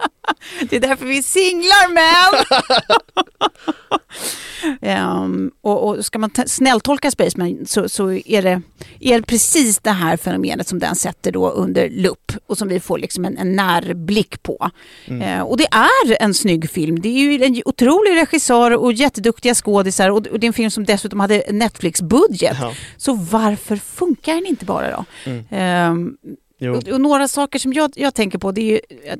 Det 0.69 0.75
är 0.75 0.79
därför 0.79 1.05
vi 1.05 1.17
är 1.17 1.21
singlar 1.21 1.93
män! 1.93 2.61
Ehm, 4.81 5.51
och, 5.61 5.87
och 5.89 6.05
ska 6.05 6.19
man 6.19 6.31
snälltolka 6.47 7.11
Spaceman 7.11 7.65
så, 7.65 7.89
så 7.89 8.11
är, 8.11 8.41
det, 8.41 8.61
är 8.99 9.19
det 9.19 9.25
precis 9.25 9.79
det 9.79 9.91
här 9.91 10.17
fenomenet 10.17 10.67
som 10.67 10.79
den 10.79 10.95
sätter 10.95 11.31
då 11.31 11.49
under 11.49 11.89
lupp 11.89 12.31
och 12.47 12.57
som 12.57 12.67
vi 12.67 12.79
får 12.79 12.97
liksom 12.97 13.25
en, 13.25 13.37
en 13.37 13.55
närblick 13.55 14.43
på. 14.43 14.69
Eh, 15.21 15.41
och 15.41 15.57
det 15.57 15.67
är 15.71 16.21
en 16.23 16.33
snygg 16.33 16.69
film. 16.69 17.01
Det 17.01 17.09
är 17.09 17.19
ju 17.19 17.43
en 17.43 17.61
otrolig 17.65 18.15
regissör 18.15 18.71
och 18.71 18.93
jätteduktiga 18.93 19.55
skådisar 19.55 20.09
och, 20.09 20.27
och 20.27 20.39
det 20.39 20.45
är 20.45 20.47
en 20.47 20.53
film 20.53 20.71
som 20.71 20.85
dessutom 20.85 21.19
hade 21.19 21.43
Netflix-budget. 21.51 22.57
Ja. 22.61 22.73
Så 22.97 23.13
varför 23.13 23.75
funkar 23.75 24.33
den 24.35 24.45
inte 24.45 24.65
bara 24.65 24.91
då? 24.91 25.05
Ehm, 25.49 26.17
Jo. 26.23 26.35
Och, 26.61 26.87
och 26.87 27.01
några 27.01 27.27
saker 27.27 27.59
som 27.59 27.73
jag, 27.73 27.91
jag 27.95 28.13
tänker 28.13 28.37
på 28.37 28.51
det 28.51 28.61
är 28.61 28.65
ju 28.65 29.09
att 29.11 29.19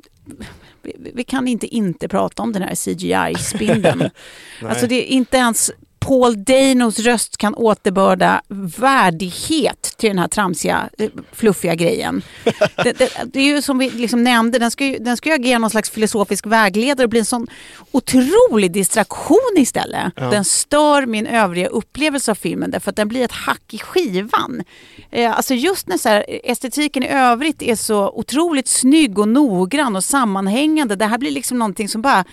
vi, 0.82 1.12
vi 1.14 1.24
kan 1.24 1.48
inte 1.48 1.66
inte 1.66 2.08
prata 2.08 2.42
om 2.42 2.52
den 2.52 2.62
här 2.62 2.74
CGI-spindeln. 2.74 4.10
alltså 4.62 4.86
det 4.86 4.94
är 4.94 5.06
inte 5.06 5.36
ens 5.36 5.70
Paul 5.98 6.44
Danos 6.44 6.98
röst 6.98 7.36
kan 7.36 7.54
återbörda 7.54 8.42
värdighet 8.78 9.94
till 9.98 10.08
den 10.08 10.18
här 10.18 10.28
tramsiga, 10.28 10.88
eh, 10.98 11.10
fluffiga 11.32 11.74
grejen. 11.74 12.22
det, 12.76 12.98
det, 12.98 13.10
det 13.32 13.40
är 13.40 13.44
ju 13.44 13.62
som 13.62 13.78
vi 13.78 13.90
liksom 13.90 14.24
nämnde, 14.24 14.58
den 14.58 14.70
ska 14.70 14.84
ju, 14.84 14.98
den 14.98 15.16
ska 15.16 15.28
ju 15.28 15.34
agera 15.34 15.58
någon 15.58 15.70
slags 15.70 15.90
filosofisk 15.90 16.46
vägledare 16.46 17.04
och 17.04 17.10
bli 17.10 17.18
en 17.18 17.24
sån 17.24 17.46
otrolig 17.92 18.72
distraktion 18.72 19.54
istället. 19.56 20.12
Den 20.16 20.44
stör 20.44 21.06
min 21.06 21.26
övriga 21.26 21.66
upplevelse 21.66 22.30
av 22.30 22.34
filmen 22.34 22.70
därför 22.70 22.90
att 22.90 22.96
den 22.96 23.08
blir 23.08 23.24
ett 23.24 23.32
hack 23.32 23.74
i 23.74 23.78
skivan. 23.78 24.62
Eh, 25.10 25.36
alltså 25.36 25.54
just 25.54 25.88
när 25.88 25.98
så 25.98 26.08
här, 26.08 26.24
estetiken 26.44 27.02
i 27.02 27.08
övrigt 27.08 27.62
är 27.62 27.76
så 27.76 28.10
otroligt 28.10 28.68
snygg 28.68 29.18
och 29.18 29.28
noggrann 29.28 29.96
och 29.96 30.04
sammanhängande. 30.04 30.96
Det 30.96 31.06
här 31.06 31.18
blir 31.18 31.30
liksom 31.30 31.58
någonting 31.58 31.88
som 31.88 32.02
bara 32.02 32.24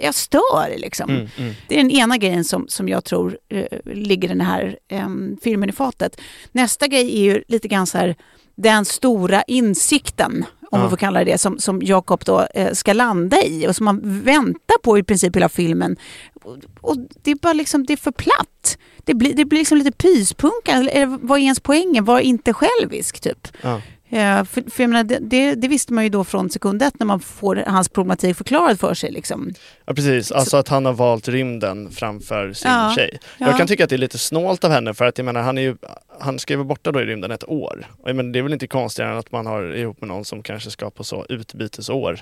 jag 0.00 0.14
stör 0.14 0.78
liksom. 0.78 1.10
Mm, 1.10 1.28
Det 1.68 1.74
är 1.74 1.78
den 1.78 1.90
ena 1.90 2.16
grejen 2.16 2.44
som, 2.44 2.68
som 2.68 2.88
jag 2.88 3.04
tror 3.04 3.38
eh, 3.48 3.64
ligger 3.84 4.28
den 4.28 4.40
här 4.40 4.78
eh, 4.88 5.08
filmen 5.42 5.68
i 5.68 5.72
fatet. 5.72 6.20
Nästa 6.52 6.86
grej 6.86 7.18
är 7.20 7.34
ju 7.34 7.42
lite 7.48 7.68
grann 7.68 7.86
så 7.86 7.98
här 7.98 8.16
den 8.56 8.84
stora 8.84 9.42
insikten, 9.42 10.44
om 10.70 10.80
man 10.80 10.90
får 10.90 10.96
kalla 10.96 11.24
det 11.24 11.32
det, 11.32 11.38
som, 11.38 11.58
som 11.58 11.82
Jakob 11.82 12.24
då 12.24 12.46
eh, 12.54 12.72
ska 12.72 12.92
landa 12.92 13.42
i 13.44 13.66
och 13.68 13.76
som 13.76 13.84
man 13.84 14.00
väntar 14.20 14.78
på 14.82 14.98
i 14.98 15.02
princip 15.02 15.36
hela 15.36 15.48
filmen. 15.48 15.96
Och, 16.42 16.56
och 16.80 16.96
det 17.22 17.30
är 17.30 17.34
bara 17.34 17.52
liksom, 17.52 17.86
det 17.86 17.92
är 17.92 17.96
för 17.96 18.12
platt. 18.12 18.78
Det 19.04 19.14
blir, 19.14 19.34
det 19.34 19.44
blir 19.44 19.58
liksom 19.58 19.78
lite 19.78 19.92
pyspunka. 19.92 20.72
Eller 20.72 21.06
vad 21.06 21.38
är 21.38 21.42
ens 21.42 21.60
poängen? 21.60 22.04
Var 22.04 22.20
inte 22.20 22.52
självisk 22.52 23.20
typ. 23.20 23.48
Ja. 23.62 23.80
Eh, 24.08 24.44
för, 24.44 24.70
för 24.70 24.86
menar, 24.86 25.04
det, 25.04 25.18
det, 25.54 25.68
visste 25.68 25.92
man 25.92 26.04
ju 26.04 26.10
då 26.10 26.24
från 26.24 26.50
sekund 26.50 26.82
ett 26.82 26.98
när 26.98 27.06
man 27.06 27.20
får 27.20 27.56
hans 27.66 27.88
problematik 27.88 28.36
förklarad 28.36 28.80
för 28.80 28.94
sig. 28.94 29.10
Liksom. 29.12 29.52
Ja 29.84 29.94
precis, 29.94 30.32
alltså 30.32 30.56
att 30.56 30.68
han 30.68 30.84
har 30.86 30.92
valt 30.92 31.28
rymden 31.28 31.90
framför 31.90 32.52
sin 32.52 32.70
Ja, 32.70 32.92
tjej. 32.96 33.18
ja. 33.38 33.46
Jag 33.46 33.58
kan 33.58 33.66
tycka 33.66 33.84
att 33.84 33.90
det 33.90 33.96
är 33.96 33.98
lite 33.98 34.18
snålt 34.18 34.64
av 34.64 34.70
henne 34.70 34.94
för 34.94 35.04
att 35.04 35.18
jag 35.18 35.24
menar 35.24 35.42
han 35.42 35.58
är 35.58 35.62
ju, 35.62 35.76
han 36.20 36.38
ska 36.38 36.52
ju 36.52 36.56
vara 36.56 36.66
borta 36.66 36.92
då 36.92 37.00
i 37.00 37.04
rymden 37.04 37.30
ett 37.30 37.48
år. 37.48 37.86
Och 38.02 38.16
menar, 38.16 38.32
det 38.32 38.38
är 38.38 38.42
väl 38.42 38.52
inte 38.52 38.66
konstigare 38.66 39.12
än 39.12 39.18
att 39.18 39.32
man 39.32 39.46
har 39.46 39.74
ihop 39.76 40.00
med 40.00 40.08
någon 40.08 40.24
som 40.24 40.42
kanske 40.42 40.70
ska 40.70 40.90
på 40.90 41.04
så 41.04 41.26
utbytesår 41.28 42.20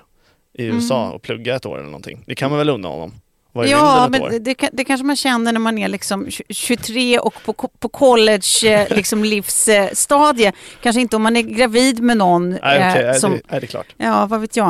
i 0.58 0.64
Mm. 0.64 0.76
USA 0.76 1.10
och 1.10 1.22
plugga 1.22 1.56
ett 1.56 1.66
år 1.66 1.74
eller 1.76 1.86
någonting. 1.86 2.24
Det 2.26 2.34
kan 2.34 2.50
man 2.50 2.58
väl 2.58 2.68
unna 2.68 2.88
honom? 2.88 3.14
I 3.54 3.70
Ja, 3.70 4.08
men 4.10 4.20
det, 4.30 4.38
det, 4.38 4.54
kan- 4.54 4.70
det 4.72 4.84
kanske 4.84 5.06
man 5.06 5.16
känner 5.16 5.52
när 5.52 5.60
man 5.60 5.78
är 5.78 5.88
liksom 5.88 6.26
tj- 6.26 6.42
23 6.48 7.18
och 7.18 7.34
på, 7.44 7.52
på 7.52 7.88
college 7.88 8.42
eh, 8.64 8.96
liksom 8.96 9.24
livsstadie. 9.24 10.52
Kanske 10.82 11.00
inte 11.00 11.16
om 11.16 11.22
man 11.22 11.36
är 11.36 11.42
gravid 11.42 12.00
med 12.02 12.16
någon. 12.16 12.50
Nej, 12.50 12.58
okej, 12.62 13.02
eh, 13.02 13.08
är, 13.10 13.12
som, 13.14 13.32
det, 13.32 13.56
är 13.56 13.60
det 13.60 13.66
klart. 13.66 13.94
Ja, 13.96 14.26
vad 14.26 14.40
vet 14.40 14.56
jag. 14.56 14.68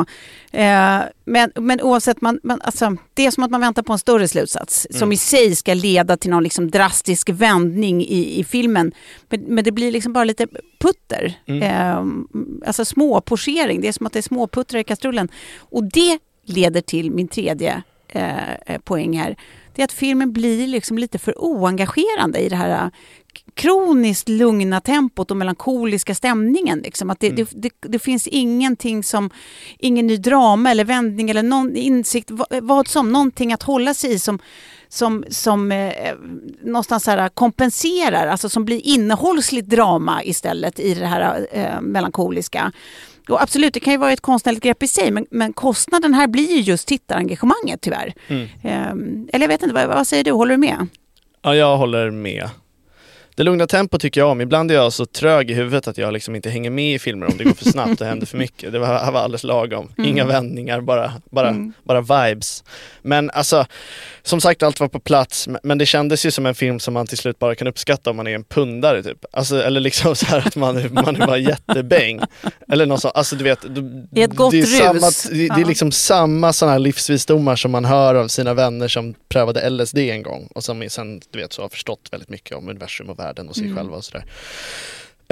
Eh, 0.51 0.99
men, 1.25 1.51
men 1.55 1.81
oavsett, 1.81 2.21
man, 2.21 2.39
man, 2.43 2.61
alltså, 2.61 2.95
det 3.13 3.25
är 3.25 3.31
som 3.31 3.43
att 3.43 3.51
man 3.51 3.61
väntar 3.61 3.83
på 3.83 3.93
en 3.93 3.99
större 3.99 4.27
slutsats 4.27 4.87
som 4.91 5.11
i 5.11 5.17
sig 5.17 5.55
ska 5.55 5.73
leda 5.73 6.17
till 6.17 6.31
någon 6.31 6.43
liksom 6.43 6.71
drastisk 6.71 7.29
vändning 7.29 8.01
i, 8.01 8.39
i 8.39 8.43
filmen. 8.43 8.91
Men, 9.29 9.41
men 9.41 9.63
det 9.63 9.71
blir 9.71 9.91
liksom 9.91 10.13
bara 10.13 10.23
lite 10.23 10.47
putter. 10.79 11.33
Eh, 11.61 12.03
alltså 12.67 12.85
småpochering. 12.85 13.81
Det 13.81 13.87
är 13.87 13.91
som 13.91 14.05
att 14.07 14.13
det 14.13 14.19
är 14.19 14.21
småputtrar 14.21 14.79
i 14.79 14.83
kastrullen. 14.83 15.29
Och 15.59 15.83
det 15.83 16.19
leder 16.45 16.81
till 16.81 17.11
min 17.11 17.27
tredje 17.27 17.83
eh, 18.13 18.53
eh, 18.53 18.79
poäng 18.83 19.17
här. 19.17 19.35
Det 19.75 19.81
är 19.81 19.83
att 19.83 19.91
filmen 19.91 20.33
blir 20.33 20.67
liksom 20.67 20.97
lite 20.97 21.19
för 21.19 21.35
oengagerande 21.37 22.39
i 22.39 22.49
det 22.49 22.55
här 22.55 22.69
eh, 22.69 22.89
kroniskt 23.53 24.29
lugna 24.29 24.81
tempot 24.81 25.31
och 25.31 25.37
melankoliska 25.37 26.15
stämningen. 26.15 26.79
Liksom. 26.79 27.09
Att 27.09 27.19
det, 27.19 27.29
det, 27.29 27.49
det, 27.51 27.69
det 27.79 27.99
finns 27.99 28.27
ingenting 28.27 29.03
som, 29.03 29.29
ingen 29.79 30.07
ny 30.07 30.17
drama 30.17 30.71
eller 30.71 30.85
vändning 30.85 31.29
eller 31.29 31.43
någon 31.43 31.75
insikt, 31.75 32.31
vad, 32.31 32.47
vad 32.61 32.87
som, 32.87 33.11
någonting 33.11 33.53
att 33.53 33.63
hålla 33.63 33.93
sig 33.93 34.13
i 34.13 34.19
som, 34.19 34.39
som, 34.89 35.25
som 35.29 35.71
eh, 35.71 36.15
någonstans 36.63 37.07
här 37.07 37.29
kompenserar, 37.29 38.27
alltså 38.27 38.49
som 38.49 38.65
blir 38.65 38.87
innehållsligt 38.87 39.69
drama 39.69 40.23
istället 40.23 40.79
i 40.79 40.93
det 40.93 41.05
här 41.05 41.47
eh, 41.51 41.81
melankoliska. 41.81 42.71
Och 43.29 43.41
absolut, 43.41 43.73
det 43.73 43.79
kan 43.79 43.93
ju 43.93 43.99
vara 43.99 44.11
ett 44.11 44.21
konstnärligt 44.21 44.63
grepp 44.63 44.83
i 44.83 44.87
sig, 44.87 45.11
men, 45.11 45.25
men 45.31 45.53
kostnaden 45.53 46.13
här 46.13 46.27
blir 46.27 46.51
ju 46.51 46.59
just 46.59 46.87
tittarengagemanget 46.87 47.81
tyvärr. 47.81 48.13
Eh, 48.63 48.87
eller 49.33 49.39
jag 49.41 49.47
vet 49.47 49.63
inte, 49.63 49.75
vad, 49.75 49.87
vad 49.87 50.07
säger 50.07 50.23
du? 50.23 50.31
Håller 50.31 50.51
du 50.51 50.57
med? 50.57 50.87
Ja, 51.41 51.55
jag 51.55 51.77
håller 51.77 52.11
med. 52.11 52.49
Det 53.35 53.43
lugna 53.43 53.67
tempo 53.67 53.99
tycker 53.99 54.21
jag 54.21 54.29
om. 54.29 54.41
Ibland 54.41 54.71
är 54.71 54.75
jag 54.75 54.93
så 54.93 55.05
trög 55.05 55.51
i 55.51 55.53
huvudet 55.53 55.87
att 55.87 55.97
jag 55.97 56.13
liksom 56.13 56.35
inte 56.35 56.49
hänger 56.49 56.69
med 56.69 56.95
i 56.95 56.99
filmer 56.99 57.25
om 57.27 57.37
det 57.37 57.43
går 57.43 57.53
för 57.53 57.65
snabbt 57.65 58.01
och 58.01 58.07
händer 58.07 58.25
för 58.25 58.37
mycket. 58.37 58.71
Det 58.71 58.79
var, 58.79 59.11
var 59.11 59.19
alldeles 59.19 59.43
lagom. 59.43 59.91
Inga 59.97 60.25
vändningar, 60.25 60.81
bara, 60.81 61.13
bara, 61.31 61.71
bara 61.83 62.01
vibes. 62.01 62.63
Men 63.01 63.29
alltså, 63.29 63.65
som 64.23 64.41
sagt 64.41 64.63
allt 64.63 64.79
var 64.79 64.87
på 64.87 64.99
plats. 64.99 65.47
Men 65.63 65.77
det 65.77 65.85
kändes 65.85 66.25
ju 66.25 66.31
som 66.31 66.45
en 66.45 66.55
film 66.55 66.79
som 66.79 66.93
man 66.93 67.07
till 67.07 67.17
slut 67.17 67.39
bara 67.39 67.55
kan 67.55 67.67
uppskatta 67.67 68.09
om 68.09 68.15
man 68.15 68.27
är 68.27 68.35
en 68.35 68.43
pundare 68.43 69.03
typ. 69.03 69.25
Alltså, 69.31 69.63
eller 69.63 69.79
liksom 69.79 70.15
så 70.15 70.25
här 70.25 70.47
att 70.47 70.55
man, 70.55 70.75
man 70.91 71.15
är 71.15 71.27
bara 71.27 71.37
jättebäng. 71.37 72.21
Eller 72.73 72.85
något 72.85 73.01
sånt. 73.01 73.15
Alltså 73.15 73.35
du 73.35 73.43
vet. 73.43 73.65
I 74.15 74.21
ett 74.21 74.35
gott 74.35 74.51
det 74.51 74.59
är 74.59 74.61
rus. 74.61 74.77
Samma, 74.77 75.37
det, 75.37 75.47
det 75.55 75.61
är 75.61 75.65
liksom 75.65 75.91
samma 75.91 76.53
sådana 76.53 76.71
här 76.71 76.79
livsvisdomar 76.79 77.55
som 77.55 77.71
man 77.71 77.85
hör 77.85 78.15
av 78.15 78.27
sina 78.27 78.53
vänner 78.53 78.87
som 78.87 79.13
prövade 79.29 79.69
LSD 79.69 79.97
en 79.97 80.23
gång 80.23 80.49
och 80.55 80.63
som 80.63 80.89
sen 80.89 81.21
du 81.31 81.39
vet 81.39 81.53
så 81.53 81.61
har 81.61 81.69
förstått 81.69 82.07
väldigt 82.11 82.29
mycket 82.29 82.57
om 82.57 82.69
universum 82.69 83.09
och 83.09 83.19
världen 83.19 83.49
och 83.49 83.55
sig 83.55 83.63
Mm. 83.65 83.77
själva 83.77 83.97
och 83.97 84.03
sådär. 84.05 84.25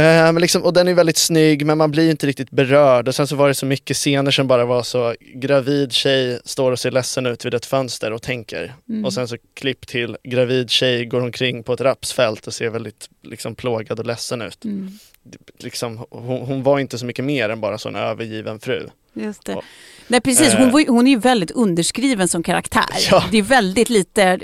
Eh, 0.02 0.32
men 0.34 0.42
liksom, 0.42 0.64
och 0.64 0.74
den 0.74 0.88
är 0.88 0.94
väldigt 0.94 1.18
snygg 1.18 1.66
men 1.66 1.78
man 1.78 1.92
blir 1.92 2.12
inte 2.12 2.28
riktigt 2.28 2.52
berörd 2.52 3.08
och 3.08 3.16
sen 3.16 3.28
så 3.28 3.36
var 3.36 3.48
det 3.48 3.54
så 3.54 3.66
mycket 3.66 3.98
scener 3.98 4.32
som 4.32 4.48
bara 4.48 4.66
var 4.66 4.84
så 4.84 5.16
gravid 5.34 5.92
tjej 5.92 6.40
står 6.46 6.72
och 6.72 6.80
ser 6.80 6.92
ledsen 6.92 7.26
ut 7.26 7.46
vid 7.46 7.54
ett 7.54 7.66
fönster 7.66 8.14
och 8.14 8.22
tänker 8.22 8.74
Mm. 8.90 9.06
och 9.06 9.14
sen 9.14 9.28
så 9.28 9.38
klipp 9.54 9.88
till 9.88 10.18
gravid 10.24 10.70
tjej 10.70 11.06
går 11.06 11.22
omkring 11.22 11.64
på 11.64 11.74
ett 11.74 11.82
rapsfält 11.82 12.48
och 12.48 12.54
ser 12.54 12.70
väldigt 12.70 13.10
liksom 13.24 13.56
plågad 13.56 14.00
och 14.00 14.06
ledsen 14.06 14.42
ut. 14.42 14.66
Mm. 14.66 15.00
Liksom, 15.60 16.06
hon, 16.10 16.42
hon 16.42 16.64
var 16.64 16.80
inte 16.80 16.98
så 16.98 17.06
mycket 17.06 17.26
mer 17.26 17.50
än 17.50 17.62
bara 17.62 17.78
så 17.78 17.90
en 17.90 17.96
övergiven 17.96 18.60
fru. 18.60 18.88
Just 19.14 19.46
det. 19.46 19.56
Och- 19.56 19.64
Nej, 20.08 20.22
precis. 20.22 20.54
Hon, 20.54 20.68
Eh. 20.68 20.72
var, 20.74 20.86
hon 20.88 21.08
är 21.08 21.12
ju 21.12 21.18
väldigt 21.18 21.52
underskriven 21.52 22.28
som 22.28 22.44
karaktär. 22.44 22.86
Ja. 23.12 23.24
Det 23.32 23.38
är 23.38 23.42
väldigt 23.42 23.90
lite 23.90 24.40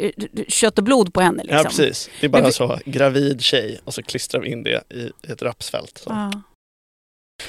kött 0.48 0.78
och 0.78 0.84
blod 0.84 1.14
på 1.14 1.22
henne. 1.22 1.44
Liksom. 1.44 1.58
Ja 1.58 1.64
precis, 1.64 2.10
det 2.20 2.26
är 2.28 2.30
bara 2.30 2.42
Men 2.42 2.54
så 2.54 2.80
gravid 2.86 3.42
tjej 3.42 3.80
och 3.84 3.94
så 3.94 4.04
klistrar 4.04 4.42
vi 4.42 4.52
in 4.52 4.64
det 4.64 4.84
i 4.94 5.12
ett 5.32 5.42
rapsfält. 5.42 6.04
Ja. 6.06 6.32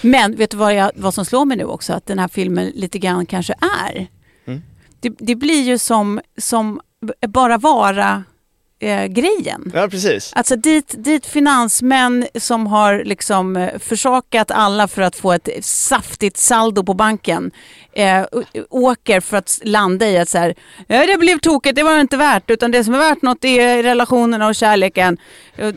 Men 0.00 0.37
vet 0.37 0.50
du 0.50 0.56
vad, 0.56 0.75
jag, 0.75 0.90
vad 0.94 1.14
som 1.14 1.25
slår 1.25 1.44
mig 1.44 1.56
nu 1.56 1.64
också? 1.64 1.92
Att 1.92 2.06
den 2.06 2.18
här 2.18 2.28
filmen 2.28 2.72
lite 2.75 2.98
grann 2.98 3.26
kanske 3.26 3.54
är. 3.87 4.06
Mm. 4.46 4.62
Det, 5.00 5.12
det 5.18 5.34
blir 5.34 5.62
ju 5.62 5.78
som, 5.78 6.20
som 6.38 6.80
bara 7.28 7.58
vara 7.58 8.25
eh, 8.80 9.04
grejen. 9.06 9.73
Ja, 9.75 9.88
precis. 9.88 10.32
Alltså 10.35 10.56
dit, 10.56 10.94
dit 10.99 11.26
finansmän 11.26 12.26
som 12.35 12.66
har 12.66 13.02
liksom 13.04 13.56
eh, 13.56 13.78
försakat 13.78 14.50
alla 14.50 14.88
för 14.88 15.02
att 15.02 15.16
få 15.16 15.32
ett 15.32 15.49
saftigt 15.64 16.37
saldo 16.37 16.85
på 16.85 16.94
banken 16.94 17.50
eh, 17.92 18.23
å- 18.32 18.42
åker 18.70 19.20
för 19.20 19.37
att 19.37 19.61
landa 19.64 20.06
i 20.08 20.18
att 20.18 20.28
så 20.28 20.38
här, 20.38 20.54
ja, 20.87 21.06
det 21.06 21.18
blev 21.18 21.38
tokigt, 21.38 21.76
det 21.76 21.82
var 21.82 21.94
det 21.94 22.00
inte 22.00 22.16
värt. 22.16 22.50
Utan 22.50 22.70
det 22.70 22.85
som 22.85 22.94
är 22.94 22.99
värt 22.99 23.23
något 23.23 23.44
är 23.44 23.82
relationerna 23.82 24.47
och 24.49 24.54
kärleken. 24.54 25.18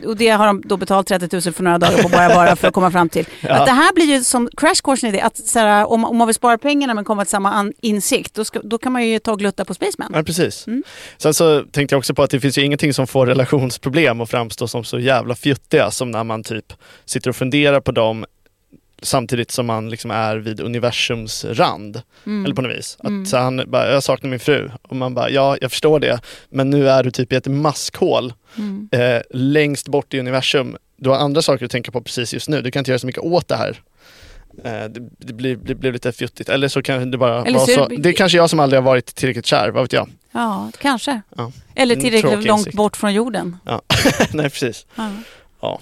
Och, 0.06 0.16
det 0.16 0.28
har 0.28 0.46
de 0.46 0.62
då 0.64 0.76
betalt 0.76 1.06
30 1.08 1.28
000 1.32 1.42
för 1.54 1.62
några 1.62 1.78
dagar 1.78 2.02
på 2.02 2.08
bara 2.08 2.28
bara 2.34 2.56
för 2.56 2.68
att 2.68 2.74
komma 2.74 2.90
fram 2.90 3.08
till. 3.08 3.26
Att 3.42 3.66
det 3.66 3.72
här 3.72 3.92
blir 3.94 4.04
ju 4.06 4.24
som 4.24 4.48
crash 4.56 4.74
coursen 4.84 5.08
i 5.08 5.12
det, 5.12 5.20
att 5.20 5.36
så 5.36 5.58
här, 5.58 5.90
om, 5.92 6.04
om 6.04 6.16
man 6.16 6.26
vill 6.28 6.34
spara 6.34 6.58
pengarna 6.58 6.94
men 6.94 7.04
komma 7.04 7.24
till 7.24 7.30
samma 7.30 7.72
insikt, 7.80 8.34
då, 8.34 8.44
ska, 8.44 8.60
då 8.64 8.78
kan 8.78 8.92
man 8.92 9.06
ju 9.06 9.18
ta 9.18 9.32
och 9.32 9.38
glutta 9.38 9.64
på 9.64 9.74
Spaceman. 9.74 10.12
Ja, 10.14 10.22
precis. 10.22 10.66
Mm. 10.66 10.82
Sen 11.18 11.34
så 11.34 11.60
tänkte 11.72 11.94
jag 11.94 11.98
också 11.98 12.14
på 12.14 12.22
att 12.22 12.30
det 12.30 12.40
finns 12.40 12.58
ju 12.58 12.62
ingenting 12.64 12.91
som 12.92 13.06
får 13.06 13.26
relationsproblem 13.26 14.20
att 14.20 14.30
framstå 14.30 14.68
som 14.68 14.84
så 14.84 14.98
jävla 14.98 15.34
fjuttiga 15.34 15.90
som 15.90 16.10
när 16.10 16.24
man 16.24 16.42
typ 16.44 16.72
sitter 17.04 17.30
och 17.30 17.36
funderar 17.36 17.80
på 17.80 17.92
dem 17.92 18.24
samtidigt 19.02 19.50
som 19.50 19.66
man 19.66 19.90
liksom 19.90 20.10
är 20.10 20.36
vid 20.36 20.60
universums 20.60 21.44
rand. 21.44 22.02
Mm. 22.26 22.44
Eller 22.44 22.54
på 22.54 22.62
något 22.62 22.76
vis. 22.78 22.96
Att 23.00 23.28
så 23.28 23.36
han 23.36 23.62
bara, 23.66 23.92
jag 23.92 24.02
saknar 24.02 24.30
min 24.30 24.40
fru. 24.40 24.70
Och 24.82 24.96
man 24.96 25.14
bara, 25.14 25.30
ja 25.30 25.56
jag 25.60 25.70
förstår 25.70 26.00
det. 26.00 26.20
Men 26.48 26.70
nu 26.70 26.88
är 26.88 27.02
du 27.02 27.10
typ 27.10 27.32
i 27.32 27.36
ett 27.36 27.46
maskhål 27.46 28.32
Mm. 28.58 28.88
eh, 28.92 29.22
längst 29.30 29.88
bort 29.88 30.14
i 30.14 30.18
universum. 30.20 30.76
Du 30.96 31.10
har 31.10 31.16
andra 31.16 31.42
saker 31.42 31.64
att 31.64 31.70
tänka 31.70 31.90
på 31.92 32.00
precis 32.02 32.34
just 32.34 32.48
nu. 32.48 32.62
Du 32.62 32.70
kan 32.70 32.80
inte 32.80 32.90
göra 32.90 32.98
så 32.98 33.06
mycket 33.06 33.22
åt 33.22 33.48
det 33.48 33.56
här. 33.56 33.80
Eh, 34.64 34.88
det, 34.90 35.08
det, 35.18 35.32
blir, 35.32 35.56
det 35.56 35.74
blir 35.74 35.92
lite 35.92 36.12
fjuttigt. 36.12 36.48
Eller 36.48 36.68
så 36.68 36.82
kan 36.82 37.10
det 37.10 37.18
bara 37.18 37.42
Eller 37.44 37.58
vara 37.58 37.66
så- 37.66 37.72
så. 37.74 37.88
Det 37.88 38.08
är 38.08 38.12
kanske 38.12 38.38
jag 38.38 38.50
som 38.50 38.60
aldrig 38.60 38.80
har 38.82 38.84
varit 38.86 39.14
tillräckligt 39.14 39.46
kär, 39.46 39.70
vad 39.70 39.82
vet 39.84 39.92
jag. 39.92 40.08
Ja, 40.32 40.70
kanske. 40.78 41.22
Ja. 41.36 41.52
Eller 41.74 41.96
tillräckligt 41.96 42.44
långt 42.44 42.58
insikt. 42.58 42.76
bort 42.76 42.96
från 42.96 43.14
jorden. 43.14 43.56
Ja. 43.64 43.82
Nej 44.32 44.50
precis. 44.50 44.86
Ja. 44.94 45.10
Ja. 45.60 45.80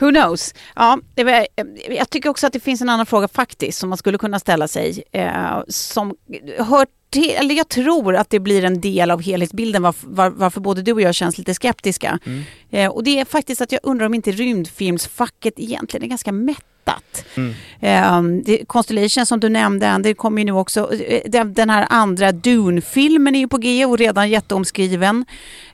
Who 0.00 0.10
knows? 0.10 0.54
Ja, 0.76 0.98
var, 1.16 1.46
jag 1.88 2.10
tycker 2.10 2.28
också 2.28 2.46
att 2.46 2.52
det 2.52 2.60
finns 2.60 2.80
en 2.80 2.88
annan 2.88 3.06
fråga 3.06 3.28
faktiskt 3.28 3.78
som 3.78 3.88
man 3.88 3.98
skulle 3.98 4.18
kunna 4.18 4.38
ställa 4.38 4.68
sig. 4.68 5.02
Eh, 5.12 5.60
som 5.68 6.14
hör 6.58 6.86
till, 7.10 7.30
eller 7.30 7.54
jag 7.54 7.68
tror 7.68 8.16
att 8.16 8.30
det 8.30 8.40
blir 8.40 8.64
en 8.64 8.80
del 8.80 9.10
av 9.10 9.22
helhetsbilden 9.22 9.82
varför, 9.82 10.08
var, 10.08 10.30
varför 10.30 10.60
både 10.60 10.82
du 10.82 10.92
och 10.92 11.00
jag 11.00 11.14
känns 11.14 11.38
lite 11.38 11.54
skeptiska. 11.54 12.18
Mm. 12.26 12.44
Eh, 12.70 12.90
och 12.90 13.04
det 13.04 13.20
är 13.20 13.24
faktiskt 13.24 13.60
att 13.60 13.72
jag 13.72 13.80
undrar 13.82 14.06
om 14.06 14.14
inte 14.14 14.32
rymdfilmsfacket 14.32 15.54
egentligen 15.56 16.04
är 16.04 16.08
ganska 16.08 16.32
mättat. 16.88 17.24
Mm. 17.34 17.54
Eh, 17.80 18.42
det, 18.44 18.64
Constellation 18.66 19.26
som 19.26 19.40
du 19.40 19.48
nämnde, 19.48 20.00
det 20.02 20.14
kommer 20.14 20.38
ju 20.38 20.44
nu 20.44 20.52
också, 20.52 20.94
eh, 20.94 21.20
den, 21.26 21.54
den 21.54 21.70
här 21.70 21.86
andra 21.90 22.32
Dune-filmen 22.32 23.34
är 23.34 23.38
ju 23.38 23.48
på 23.48 23.58
G 23.58 23.86
och 23.86 23.98
redan 23.98 24.30
jätteomskriven. 24.30 25.24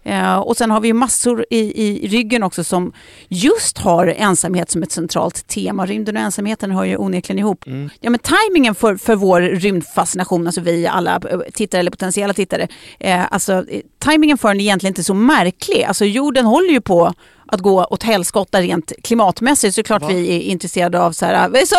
Eh, 0.02 0.37
och 0.37 0.56
sen 0.56 0.71
har 0.71 0.80
vi 0.80 0.88
ju 0.88 0.94
massor 0.94 1.47
i, 1.50 1.59
i 1.59 2.09
ryggen 2.09 2.42
också 2.42 2.64
som 2.64 2.92
just 3.28 3.78
har 3.78 4.06
ensamhet 4.06 4.71
som 4.71 4.83
ett 4.83 4.92
centralt 4.92 5.49
tema. 5.49 5.87
Rymden 5.87 6.16
och 6.16 6.23
ensamheten 6.23 6.71
hör 6.71 6.85
ju 6.85 6.97
onekligen 6.97 7.38
ihop. 7.38 7.66
Mm. 7.66 7.90
Ja, 8.00 8.11
men 8.11 8.21
tajmingen 8.21 8.75
för, 8.75 8.97
för 8.97 9.16
vår 9.16 9.40
rymdfascination, 9.40 10.47
alltså 10.47 10.61
vi 10.61 10.87
alla 10.87 11.21
eh, 11.30 11.38
tittare 11.54 11.80
eller 11.80 11.90
potentiella 11.90 12.35
tittare, 12.35 12.68
eh, 13.00 13.33
alltså 13.33 13.52
eh, 13.52 13.80
tajmingen 13.99 14.38
för 14.38 14.49
den 14.49 14.61
är 14.61 14.64
egentligen 14.64 14.90
inte 14.90 15.04
så 15.04 15.14
märklig. 15.14 15.83
Alltså 15.83 16.04
jorden 16.04 16.44
håller 16.44 16.71
ju 16.71 16.80
på 16.80 17.12
att 17.47 17.61
gå 17.61 17.85
åt 17.85 18.03
helskotta 18.03 18.61
rent 18.61 18.93
klimatmässigt 19.05 19.75
så 19.75 19.81
är 19.81 19.83
det 19.83 19.87
klart 19.87 20.03
vi 20.11 20.37
är 20.37 20.41
intresserade 20.41 21.01
av 21.01 21.13
så 21.13 21.27
här, 21.27 21.57
eh, 21.57 21.65
så, 21.65 21.77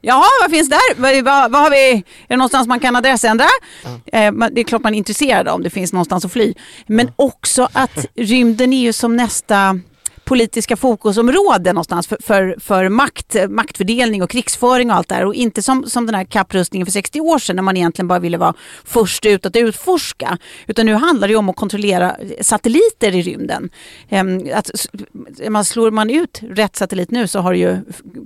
jaha 0.00 0.24
vad 0.42 0.50
finns 0.50 0.68
där? 0.68 0.94
Vad, 1.22 1.50
vad, 1.52 1.60
har 1.62 1.70
vi? 1.70 1.90
Är 1.92 2.02
det 2.28 2.36
någonstans 2.36 2.68
man 2.68 2.80
kan 2.80 2.96
adressändra? 2.96 3.46
Eh, 4.12 4.32
man- 4.32 4.54
det 4.54 4.60
är 4.60 4.64
klart 4.64 4.82
man 4.82 4.94
är 4.94 4.98
intresserad 4.98 5.48
om 5.48 5.62
det 5.62 5.70
finns 5.70 5.92
någonstans 5.92 6.24
att 6.24 6.32
fly. 6.32 6.54
Men 6.86 7.10
också 7.16 7.68
att 7.72 8.06
rymden 8.14 8.72
är 8.72 8.80
ju 8.80 8.92
som 8.92 9.16
nästa 9.16 9.80
politiska 10.28 10.76
fokusområde 10.76 11.72
någonstans 11.72 12.06
för, 12.06 12.18
för, 12.20 12.56
för 12.60 12.88
makt, 12.88 13.36
maktfördelning 13.48 14.22
och 14.22 14.30
krigsföring 14.30 14.90
och 14.90 14.96
allt 14.96 15.08
det 15.08 15.14
här. 15.14 15.24
Och 15.24 15.34
inte 15.34 15.62
som, 15.62 15.84
som 15.86 16.06
den 16.06 16.14
här 16.14 16.24
kapprustningen 16.24 16.86
för 16.86 16.92
60 16.92 17.20
år 17.20 17.38
sedan 17.38 17.56
när 17.56 17.62
man 17.62 17.76
egentligen 17.76 18.08
bara 18.08 18.18
ville 18.18 18.38
vara 18.38 18.54
först 18.84 19.26
ut 19.26 19.46
att 19.46 19.56
utforska. 19.56 20.38
Utan 20.66 20.86
nu 20.86 20.94
handlar 20.94 21.28
det 21.28 21.36
om 21.36 21.48
att 21.48 21.56
kontrollera 21.56 22.16
satelliter 22.40 23.14
i 23.14 23.22
rymden. 23.22 23.70
Ehm, 24.08 24.50
att, 24.54 24.70
man 25.48 25.64
slår 25.64 25.90
man 25.90 26.10
ut 26.10 26.40
rätt 26.42 26.76
satellit 26.76 27.10
nu 27.10 27.28
så 27.28 27.38
har 27.40 27.52
det 27.52 27.58
ju 27.58 27.76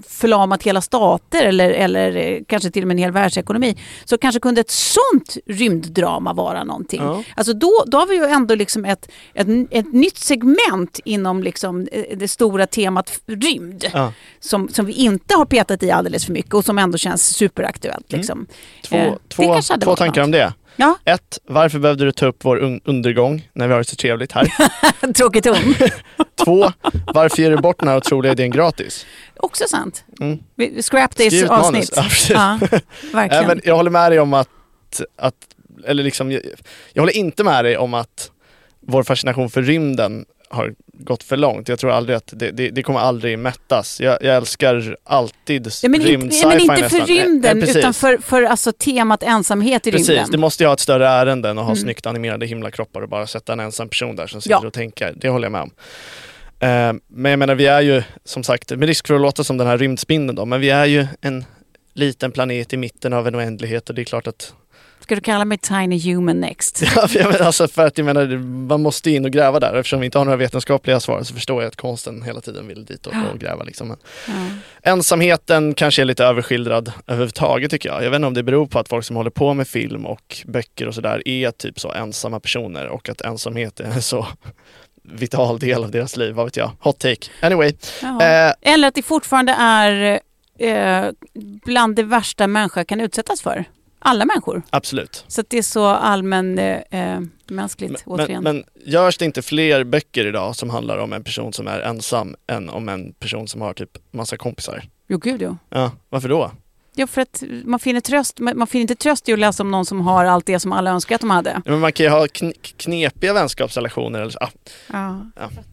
förlamat 0.09 0.63
hela 0.63 0.81
stater 0.81 1.43
eller, 1.43 1.71
eller 1.71 2.17
eh, 2.17 2.39
kanske 2.49 2.71
till 2.71 2.83
och 2.83 2.89
med 2.89 2.95
en 2.95 2.99
hel 2.99 3.13
världsekonomi. 3.13 3.79
Så 4.05 4.19
kanske 4.19 4.41
kunde 4.41 4.61
ett 4.61 4.71
sånt 4.71 5.37
rymddrama 5.47 6.33
vara 6.33 6.65
någonting. 6.65 7.03
Ja. 7.03 7.23
Alltså 7.37 7.53
då, 7.53 7.85
då 7.87 7.99
har 7.99 8.07
vi 8.07 8.15
ju 8.15 8.25
ändå 8.25 8.55
liksom 8.55 8.85
ett, 8.85 9.11
ett, 9.35 9.47
ett 9.71 9.93
nytt 9.93 10.19
segment 10.19 11.01
inom 11.05 11.43
liksom 11.43 11.89
det 12.17 12.29
stora 12.29 12.67
temat 12.67 13.21
rymd. 13.27 13.85
Ja. 13.93 14.13
Som, 14.41 14.69
som 14.69 14.87
vi 14.87 14.93
inte 14.93 15.35
har 15.35 15.45
petat 15.45 15.83
i 15.83 15.91
alldeles 15.91 16.25
för 16.27 16.33
mycket 16.33 16.55
och 16.55 16.65
som 16.65 16.79
ändå 16.79 16.99
känns 16.99 17.27
superaktuellt. 17.37 18.13
Liksom. 18.13 18.47
Två, 18.85 18.97
Eh, 18.97 19.13
två, 19.29 19.61
två 19.85 19.97
tankar 19.97 20.21
något. 20.21 20.27
om 20.27 20.31
det. 20.31 20.53
Ja, 20.77 20.99
Ett, 21.05 21.39
varför 21.45 21.79
behövde 21.79 22.05
du 22.05 22.13
ta 22.13 22.27
upp 22.27 22.45
vår 22.45 22.57
un- 22.61 22.81
undergång 22.85 23.49
när 23.53 23.67
vi 23.67 23.73
har 23.73 23.79
det 23.81 23.85
så 23.85 23.97
trevligt 23.97 24.33
här? 24.33 24.53
tråkig 25.13 25.43
ton. 25.43 25.57
Två, 26.45 26.73
varför 27.15 27.43
ger 27.43 27.51
du 27.51 27.57
bort 27.57 27.79
den 27.79 27.89
här 27.89 27.97
otroliga 27.97 28.33
idén 28.33 28.51
gratis? 28.51 29.07
Också 29.37 29.65
sant. 29.69 30.05
Mm. 30.21 30.39
Scrap 30.83 31.17
this 31.17 31.27
Skriv 31.27 31.45
ett 31.45 31.51
manus. 31.51 31.91
avsnitt. 31.91 32.31
Ja. 32.31 32.59
Ja, 32.71 32.79
verkligen. 33.13 33.47
Men 33.47 33.61
jag 33.65 33.77
håller 33.77 33.91
med 33.91 34.13
dig 34.13 34.21
om 34.21 34.35
att, 34.35 34.49
att 35.19 35.35
eller 35.87 36.03
liksom, 36.03 36.33
jag, 36.33 36.43
jag 36.93 37.03
håller 37.03 37.17
inte 37.17 37.45
med 37.45 37.65
dig 37.65 37.77
om 37.77 37.95
att 37.95 38.31
vår 38.81 39.03
fascination 39.03 39.51
för 39.51 39.63
rymden 39.63 40.25
har 40.53 40.75
gått 40.93 41.23
för 41.23 41.37
långt. 41.37 41.69
Jag 41.69 41.79
tror 41.79 41.91
aldrig 41.91 42.17
att 42.17 42.33
det, 42.37 42.51
det, 42.51 42.69
det 42.71 42.83
kommer 42.83 43.01
aldrig 43.01 43.39
mättas. 43.39 44.01
Jag, 44.01 44.19
jag 44.23 44.37
älskar 44.37 44.97
alltid 45.05 45.67
Ja, 45.83 45.89
rymd 45.89 46.33
ja, 46.33 46.49
men 46.49 46.61
inte 46.61 46.75
för 46.77 46.83
nästan. 46.83 47.01
Eh, 47.01 47.07
rymden 47.07 47.61
precis. 47.61 47.77
utan 47.77 47.95
för, 47.95 48.19
för 48.19 48.43
alltså, 48.43 48.73
temat 48.73 49.23
ensamhet 49.23 49.87
i 49.87 49.91
Precis, 49.93 50.09
rymden. 50.09 50.31
det 50.31 50.39
måste 50.39 50.63
ju 50.63 50.67
ha 50.67 50.75
ett 50.75 50.81
större 50.81 51.09
ärende 51.09 51.49
än 51.51 51.59
att 51.59 51.65
ha 51.65 51.73
Mm. 51.73 51.83
snyggt 51.83 52.07
animerade 52.07 52.47
himlakroppar 52.47 53.01
och 53.01 53.09
bara 53.09 53.27
sätta 53.27 53.53
en 53.53 53.61
ensam 53.61 53.89
person 53.89 54.17
där 54.17 54.27
som 54.27 54.41
sitter 54.43 54.55
Ja. 54.63 54.67
och 54.67 54.73
tänker. 54.73 55.13
Det 55.17 55.29
håller 55.29 55.45
jag 55.45 55.53
med 55.53 55.61
om. 55.63 55.71
Eh, 56.61 56.93
men 57.09 57.31
jag 57.33 57.39
menar, 57.39 57.55
vi 57.55 57.67
är 57.67 57.81
ju 57.81 58.03
som 58.25 58.45
sagt, 58.45 58.71
med 58.71 58.87
risk 58.89 59.07
för 59.07 59.15
att 59.15 59.21
låta 59.21 59.45
som 59.45 59.57
den 59.57 59.67
här 59.67 59.79
rymdspindeln 59.79 60.37
då, 60.37 60.45
men 60.45 60.61
vi 60.61 60.71
är 60.71 60.85
ju 60.87 61.07
en 61.21 61.45
liten 61.95 62.33
planet 62.33 62.73
i 62.73 62.77
mitten 62.77 63.13
av 63.13 63.27
en 63.29 63.37
oändlighet 63.37 63.89
och 63.89 63.95
det 63.95 64.03
är 64.03 64.05
klart 64.05 64.27
att 64.27 64.55
Ska 65.03 65.15
du 65.15 65.21
kalla 65.21 65.45
mig 65.45 65.59
Tiny 65.59 66.01
Human 66.15 66.41
next? 66.41 66.83
Ja, 66.97 67.09
för 67.09 67.19
jag 67.19 67.33
menar, 67.33 67.47
alltså 67.47 67.69
för 67.69 67.87
att 67.87 67.99
jag 67.99 68.05
menar, 68.05 68.27
man 68.69 68.83
måste 68.83 69.11
in 69.11 69.25
och 69.25 69.31
gräva 69.31 69.61
där. 69.61 69.75
Eftersom 69.75 70.01
vi 70.01 70.07
inte 70.07 70.19
har 70.19 70.25
några 70.25 70.37
vetenskapliga 70.37 71.01
svar 71.01 71.23
så 71.23 71.35
förstår 71.35 71.63
jag 71.63 71.69
att 71.69 71.77
konsten 71.77 72.23
hela 72.23 72.41
tiden 72.41 72.69
vill 72.69 72.85
dit 72.85 73.07
och, 73.07 73.15
och 73.33 73.39
gräva. 73.41 73.65
Liksom. 73.65 73.89
Men 73.89 73.97
Ja. 74.27 74.33
ensamheten 74.91 75.75
kanske 75.75 76.03
är 76.03 76.07
lite 76.07 76.25
överskildrad 76.25 76.93
överhuvudtaget 77.07 77.71
tycker 77.71 77.89
jag. 77.89 78.05
Jag 78.05 78.11
vet 78.11 78.17
inte 78.17 78.27
om 78.27 78.35
det 78.35 78.43
beror 78.43 78.67
på 78.67 78.79
att 78.79 78.89
folk 78.89 79.05
som 79.05 79.17
håller 79.17 79.31
på 79.31 79.55
med 79.55 79.69
film 79.69 80.07
och 80.07 80.37
böcker 80.47 80.89
och 80.89 80.95
sådär 80.95 81.29
är 81.29 81.51
typ 81.51 81.81
så 81.81 81.93
ensamma 81.93 82.41
personer 82.41 82.87
och 82.89 83.09
att 83.09 83.21
ensamhet 83.21 83.81
är 83.81 84.01
så 84.01 84.27
vital 85.03 85.59
del 85.59 85.85
av 85.85 85.91
deras 85.91 86.17
liv. 86.17 86.35
Vad 86.35 86.47
vet 86.47 86.57
jag? 86.57 86.71
Hot 86.81 86.99
take. 86.99 87.27
Anyway. 87.43 87.73
Eh, 88.03 88.53
Eller 88.73 88.89
att 88.89 88.95
det 88.95 89.03
fortfarande 89.03 89.53
är 89.59 90.21
eh, 90.59 91.05
bland 91.65 91.97
det 91.97 92.03
värsta 92.03 92.47
människa 92.47 92.85
kan 92.85 93.01
utsättas 93.01 93.41
för. 93.43 93.65
Alla 94.05 94.25
människor. 94.25 94.63
absolut. 94.71 95.25
Så 95.29 95.41
att 95.41 95.51
det 95.51 95.59
är 95.59 95.63
så 95.63 95.85
allmän 95.87 96.59
eh, 96.59 96.81
eh, 96.91 97.21
mänskligt 97.51 97.91
Men, 98.07 98.15
återigen. 98.21 98.43
men 98.43 98.65
görs 98.85 99.19
det 99.19 99.25
inte 99.25 99.43
fler 99.43 99.85
böcker 99.85 100.27
idag 100.27 100.57
som 100.57 100.71
handlar 100.71 100.99
om 100.99 101.13
en 101.13 101.25
person 101.25 101.53
som 101.53 101.67
är 101.69 101.81
ensam 101.81 102.37
än 102.47 102.69
om 102.71 102.89
en 102.89 103.13
person 103.13 103.49
som 103.49 103.61
har 103.61 103.75
typ 103.75 103.91
massa 104.11 104.37
kompisar? 104.37 104.85
Jo, 105.09 105.19
gud 105.19 105.43
jo. 105.43 105.57
Ja, 105.71 105.91
varför 106.09 106.29
då? 106.29 106.51
Ja, 106.95 107.07
för 107.07 107.21
att 107.21 107.43
man 107.65 107.81
finner, 107.81 108.01
tröst, 108.01 108.39
man 108.41 108.67
finner 108.67 108.81
inte 108.83 108.95
tröst 108.95 109.29
i 109.29 109.33
att 109.33 109.39
läsa 109.39 109.63
om 109.63 109.71
någon 109.71 109.87
som 109.87 110.01
har 110.01 110.25
allt 110.25 110.47
det 110.47 110.61
som 110.61 110.73
alla 110.73 110.91
önskar 110.91 111.15
att 111.15 111.21
de 111.21 111.31
hade. 111.31 111.51
Ja, 111.65 111.71
men 111.71 111.81
man 111.81 111.93
kan 111.93 112.05
ju 112.07 112.11
ha 112.11 112.27
kn 112.29 112.53
knepiga 112.77 113.33
vänskapsrelationer. 113.33 114.21
Eller 114.21 114.31
så. 114.31 114.39
Ah, 114.43 114.49
Ja. 114.89 115.47
exakt. 115.51 115.69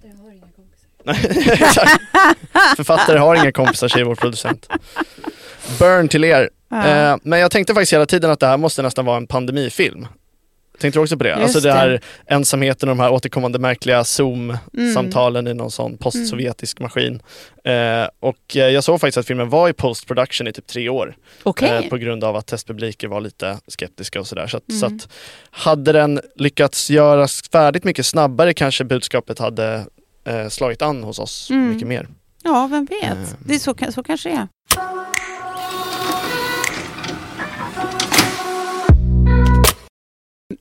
Författare 2.76 3.20
har 3.20 3.36
inga 3.36 3.52
kompisar, 3.52 3.88
säger 3.88 4.06
vår 4.06 4.16
producent. 4.16 4.70
Burn 5.80 6.08
till 6.08 6.24
er. 6.24 6.50
Ja. 6.70 6.88
Eh, 6.88 7.18
men 7.24 7.40
jag 7.40 7.52
tänkte 7.52 7.74
faktiskt 7.74 7.94
hela 7.94 8.06
tiden 8.06 8.32
att 8.32 8.40
det 8.40 8.48
här 8.48 8.58
måste 8.58 8.82
nästan 8.82 9.06
vara 9.06 9.18
en 9.18 9.28
pandemifilm. 9.28 10.08
Tänkte 10.80 11.00
du 11.00 11.04
också 11.04 11.18
på 11.18 11.24
det? 11.24 11.30
Just 11.30 11.42
alltså 11.42 11.60
det 11.60 11.68
det. 11.70 11.74
här 11.74 12.02
ensamheten 12.28 12.90
och 12.90 12.96
de 12.96 13.02
här 13.02 13.12
återkommande 13.12 13.60
märkliga 13.60 14.04
Zoom-samtalen 14.04 15.48
i 15.48 15.54
någon 15.54 15.72
sån 15.72 15.98
postsovjetisk 15.98 16.80
maskin. 16.80 17.22
Eh, 17.66 18.08
och 18.20 18.56
eh, 18.56 18.68
jag 18.70 18.84
såg 18.84 19.00
faktiskt 19.02 19.18
att 19.18 19.26
filmen 19.28 19.50
var 19.50 19.70
i 19.70 19.74
post-production 19.74 20.48
i 20.48 20.54
typ 20.54 20.68
tre 20.68 20.90
år. 20.90 21.16
Okej. 21.44 21.70
Eh, 21.70 21.90
på 21.90 21.98
grund 21.98 22.24
av 22.24 22.36
att 22.36 22.48
testpubliker 22.48 23.08
var 23.08 23.22
lite 23.22 23.58
skeptiska 23.68 24.20
och 24.20 24.28
sådär. 24.28 24.48
Så, 24.48 24.58
att, 24.58 24.70
Mm. 24.70 24.80
så 24.80 24.86
att 24.86 25.08
hade 25.52 25.92
den 25.92 26.20
lyckats 26.36 26.90
göras 26.90 27.42
färdigt 27.52 27.84
mycket 27.84 28.06
snabbare 28.06 28.54
kanske 28.54 28.84
budskapet 28.84 29.40
hade 29.40 29.86
eh, 30.28 30.50
slagit 30.50 30.82
an 30.82 31.04
hos 31.04 31.20
oss 31.20 31.50
Mm. 31.50 31.70
mycket 31.70 31.88
mer. 31.88 32.08
Ja, 32.44 32.68
vem 32.72 32.86
vet. 32.86 33.04
Eh. 33.04 33.18
Det 33.46 33.56
är 33.56 33.60
så, 33.60 33.76
så 33.92 34.04
kanske 34.04 34.30
det 34.30 34.36
är. 34.36 34.48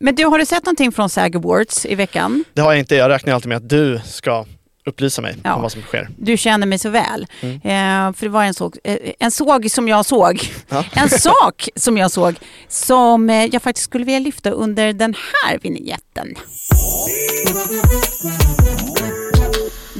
Men 0.00 0.14
du, 0.14 0.24
har 0.24 0.38
du 0.38 0.46
sett 0.46 0.64
någonting 0.64 0.92
från 0.92 1.10
SAG 1.10 1.36
Awards 1.36 1.86
i 1.86 1.94
veckan? 1.94 2.44
Det 2.54 2.60
har 2.60 2.72
jag 2.72 2.78
inte. 2.78 2.94
Jag 2.94 3.08
räknar 3.08 3.34
alltid 3.34 3.48
med 3.48 3.56
att 3.56 3.68
du 3.68 4.00
ska 4.04 4.46
upplysa 4.86 5.22
mig 5.22 5.36
Ja. 5.44 5.54
om 5.54 5.62
vad 5.62 5.72
som 5.72 5.82
sker. 5.82 6.08
Du 6.18 6.36
känner 6.36 6.66
mig 6.66 6.78
så 6.78 6.90
väl. 6.90 7.26
Mm. 7.40 7.54
Eh, 7.56 8.12
för 8.14 8.26
det 8.26 8.28
var 8.28 8.44
en, 8.44 8.54
såg, 8.54 8.76
eh, 8.84 8.96
en 9.18 9.30
såg 9.30 9.70
som 9.70 9.88
jag 9.88 10.06
såg. 10.06 10.40
Ja. 10.68 10.84
En 10.92 11.08
sak 11.08 11.68
som 11.76 11.96
jag 11.98 12.10
såg 12.10 12.34
som 12.68 13.30
eh, 13.30 13.44
jag 13.44 13.62
faktiskt 13.62 13.84
skulle 13.84 14.04
vilja 14.04 14.18
lyfta 14.20 14.50
under 14.50 14.92
den 14.92 15.14
här 15.44 15.58
vignetten. 15.58 16.34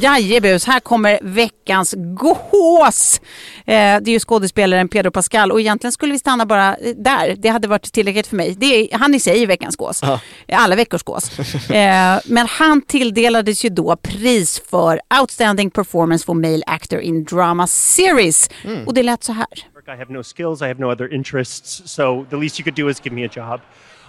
Jajebus, 0.00 0.66
här 0.66 0.80
kommer 0.80 1.18
veckans 1.22 1.94
gås. 1.98 3.20
Eh, 3.58 3.64
det 3.64 3.74
är 3.74 4.08
ju 4.08 4.18
skådespelaren 4.20 4.88
Pedro 4.88 5.11
Pascal 5.11 5.52
och 5.52 5.61
egentligen 5.61 5.92
skulle 5.92 6.12
vi 6.12 6.18
stanna 6.18 6.46
bara 6.46 6.76
eh, 6.76 6.94
där. 6.96 7.34
Det 7.38 7.48
hade 7.48 7.68
varit 7.68 7.92
tillräckligt 7.92 8.26
för 8.26 8.37
mig. 8.37 8.54
Det 8.58 8.66
är, 8.66 8.98
han 8.98 9.14
i 9.14 9.20
sig 9.20 9.42
är 9.42 9.46
veckans 9.46 9.76
gås. 9.76 10.00
Ja. 10.02 10.20
Alla 10.52 10.76
veckors 10.76 11.02
gås. 11.02 11.38
eh, 11.70 12.18
men 12.24 12.46
han 12.48 12.82
tilldelades 12.82 13.64
ju 13.64 13.68
då 13.68 13.96
pris 13.96 14.62
för 14.70 15.00
Outstanding 15.20 15.70
Performance 15.70 16.24
for 16.24 16.34
Male 16.34 16.62
Actor 16.66 17.00
in 17.00 17.24
Drama 17.24 17.66
Series. 17.66 18.50
Och 18.87 18.94
det 18.94 19.02
lät 19.02 19.24
så 19.24 19.32
här. 19.32 19.46
I 19.88 19.96
have 19.96 20.12
no 20.12 20.22
skills, 20.22 20.61
I 20.61 20.66
have 20.66 20.80
no 20.80 20.92
other 20.92 21.14
interests, 21.14 21.82
so 21.87 22.26
the 22.30 22.37
least 22.37 22.61
you 22.61 22.64
could 22.64 22.76
do 22.76 22.90
is 22.90 23.00
give 23.00 23.14
me 23.14 23.24
a 23.24 23.30
job. 23.37 23.61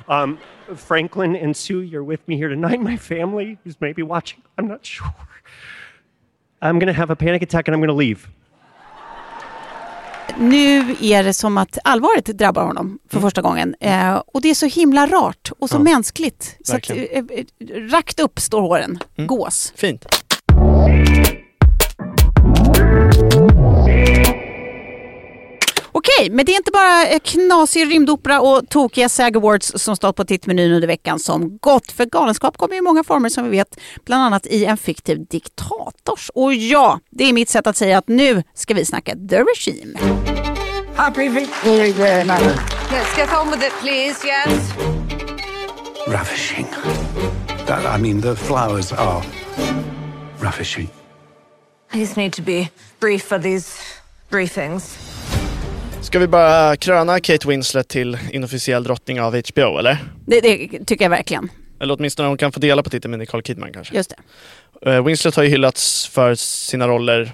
Um, 0.09 0.37
Franklin 0.75 1.35
and 1.35 1.55
Sue, 1.55 1.81
you're 1.81 2.03
with 2.03 2.21
me 2.25 2.35
here 2.35 2.49
tonight. 2.49 2.81
My 2.81 2.97
family 2.97 3.57
who's 3.63 3.75
maybe 3.79 4.03
watching, 4.03 4.41
I'm 4.57 4.67
not 4.67 4.85
sure. 4.85 5.28
I'm 6.61 6.79
gonna 6.79 6.93
have 6.93 7.13
a 7.13 7.15
panic 7.19 7.43
attack 7.43 7.67
and 7.67 7.75
I'm 7.77 7.79
gonna 7.87 7.99
leave. 7.99 8.19
Nu 10.37 10.95
är 11.01 11.23
det 11.23 11.33
som 11.33 11.57
att 11.57 11.77
allvaret 11.83 12.25
drabbar 12.25 12.63
honom 12.63 12.99
för 13.09 13.19
första 13.19 13.41
gången. 13.41 13.75
Eh, 13.79 14.21
och 14.27 14.41
det 14.41 14.49
är 14.49 14.53
så 14.53 14.65
himla 14.65 15.07
rart 15.07 15.51
och 15.59 15.69
så 15.69 15.75
Ja. 15.75 15.79
mänskligt. 15.79 16.57
Så 16.63 16.75
att, 16.75 16.89
eh, 16.89 16.95
eh, 16.97 17.23
rakt 17.91 18.19
upp 18.19 18.39
står 18.39 18.61
håren. 18.61 18.99
Gås. 19.17 19.73
Fint. 19.75 20.05
Okej, 26.17 26.29
men 26.29 26.45
det 26.45 26.51
är 26.51 26.57
inte 26.57 26.71
bara 26.71 27.07
eh, 27.07 27.19
knasig 27.19 27.91
rymdopera 27.91 28.41
och 28.41 28.69
tokiga 28.69 29.09
SAG 29.09 29.37
Awards 29.37 29.71
som 29.75 29.95
stått 29.95 30.15
på 30.15 30.25
tittmenyn 30.25 30.71
under 30.71 30.87
veckan 30.87 31.19
som 31.19 31.57
gått. 31.57 31.91
För 31.91 32.05
galenskap 32.05 32.57
kommer 32.57 32.75
i 32.75 32.81
många 32.81 33.03
former 33.03 33.29
som 33.29 33.43
vi 33.43 33.49
vet, 33.49 33.79
bland 34.05 34.23
annat 34.23 34.47
i 34.47 34.65
en 34.65 34.77
fiktiv 34.77 35.25
diktators. 35.29 36.29
Och 36.33 36.53
ja, 36.53 36.99
det 37.09 37.23
är 37.23 37.33
mitt 37.33 37.49
sätt 37.49 37.67
att 37.67 37.77
säga 37.77 37.97
att 37.97 38.07
nu 38.07 38.43
ska 38.53 38.73
vi 38.73 38.85
snacka 38.85 39.15
The 39.29 39.43
Regime. 39.43 39.99
Happy 40.95 41.29
Victory 41.29 41.91
Day, 41.91 42.25
madam. 42.25 42.51
Let's 42.91 43.17
get 43.17 43.29
on 43.33 43.51
with 43.51 43.65
it, 43.67 43.73
please. 43.81 44.27
Yes. 44.27 44.73
Ravishing. 46.07 46.67
That, 47.65 47.99
I 47.99 48.01
mean, 48.01 48.21
the 48.21 48.35
flowers 48.35 48.91
are 48.91 49.23
ravishing. 50.39 50.89
I 51.93 51.99
just 51.99 52.17
need 52.17 52.33
to 52.33 52.41
be 52.41 52.69
brief 52.99 53.23
for 53.23 53.39
these 53.39 53.77
briefings. 54.31 55.18
Ska 56.01 56.19
vi 56.19 56.27
bara 56.27 56.75
kröna 56.75 57.19
Kate 57.19 57.47
Winslet 57.47 57.87
till 57.87 58.17
inofficiell 58.31 58.83
drottning 58.83 59.21
av 59.21 59.41
HBO 59.53 59.77
eller? 59.77 59.97
Det, 60.25 60.41
det 60.41 60.85
tycker 60.85 61.05
jag 61.05 61.09
verkligen. 61.09 61.49
Eller 61.81 61.95
åtminstone 61.99 62.27
hon 62.29 62.37
kan 62.37 62.51
få 62.51 62.59
dela 62.59 62.83
på 62.83 62.89
titeln 62.89 63.09
med 63.11 63.19
Nicole 63.19 63.43
Kidman 63.43 63.73
kanske. 63.73 63.95
Just 63.95 64.13
det. 64.81 64.91
Eh, 64.91 65.03
Winslet 65.05 65.35
har 65.35 65.43
ju 65.43 65.49
hyllats 65.49 66.07
för 66.07 66.35
sina 66.35 66.87
roller 66.87 67.31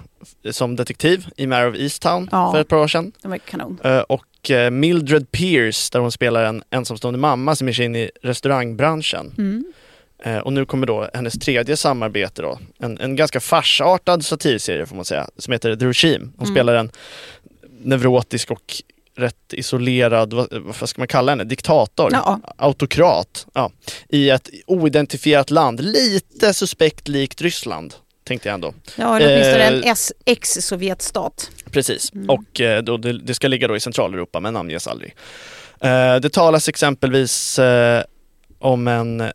som 0.50 0.76
detektiv 0.76 1.26
i 1.36 1.46
Mare 1.46 1.68
of 1.70 1.76
Easttown 1.76 2.28
Ja. 2.32 2.52
för 2.52 2.60
ett 2.60 2.68
par 2.68 2.76
år 2.76 2.88
sedan. 2.88 3.12
De 3.22 3.32
är 3.32 3.38
kanon. 3.38 3.78
Eh, 3.84 3.98
Och 4.00 4.50
eh, 4.50 4.70
Mildred 4.70 5.30
Pierce 5.32 5.90
där 5.92 6.00
hon 6.00 6.12
spelar 6.12 6.44
en 6.44 6.62
ensamstående 6.70 7.18
mamma 7.18 7.56
som 7.56 7.66
ger 7.68 7.74
sig 7.74 7.84
in 7.84 7.96
i 7.96 8.10
restaurangbranschen. 8.22 9.34
Mm. 9.38 9.64
Och 10.44 10.52
nu 10.52 10.66
kommer 10.66 10.86
då 10.86 11.08
hennes 11.14 11.34
tredje 11.34 11.76
samarbete 11.76 12.42
då. 12.42 12.58
En, 12.78 12.98
en 12.98 13.16
ganska 13.16 13.40
farsartad 13.40 14.24
satirserie 14.24 14.86
får 14.86 14.96
man 14.96 15.04
säga, 15.04 15.28
som 15.38 15.52
heter 15.52 15.76
The 15.76 15.86
Regime. 15.86 16.24
Hon 16.36 16.46
Mm. 16.46 16.54
spelar 16.54 16.74
en 16.74 16.90
neurotisk 17.86 18.50
och 18.50 18.74
rätt 19.16 19.52
isolerad, 19.52 20.32
vad, 20.32 20.48
vad 20.80 20.88
ska 20.88 21.00
man 21.00 21.08
kalla 21.08 21.32
henne, 21.32 21.44
diktator, 21.44 22.08
Ja. 22.12 22.40
autokrat 22.56 23.46
ja, 23.54 23.70
i 24.08 24.30
ett 24.30 24.50
oidentifierat 24.66 25.50
land, 25.50 25.80
lite 25.84 26.54
suspekt 26.54 27.08
likt 27.08 27.40
Ryssland. 27.42 27.94
Tänkte 28.24 28.48
jag 28.48 28.54
ändå. 28.54 28.74
Ja, 28.96 29.16
eller 29.16 29.34
åtminstone 29.34 29.64
en 29.64 29.82
Eh, 29.84 29.90
S- 29.90 30.12
ex-Sovjetstat. 30.24 31.50
Precis, 31.70 32.12
och 32.28 32.60
eh, 32.60 32.82
då, 32.82 32.96
det, 32.96 33.12
det 33.18 33.34
ska 33.34 33.48
ligga 33.48 33.68
då 33.68 33.76
i 33.76 33.80
Centraleuropa 33.80 34.40
men 34.40 34.54
namnges 34.54 34.86
aldrig. 34.86 35.14
Eh, 35.80 36.16
det 36.16 36.32
talas 36.32 36.68
exempelvis 36.68 37.58
eh, 37.58 38.02
om 38.58 38.88
en 38.88 39.30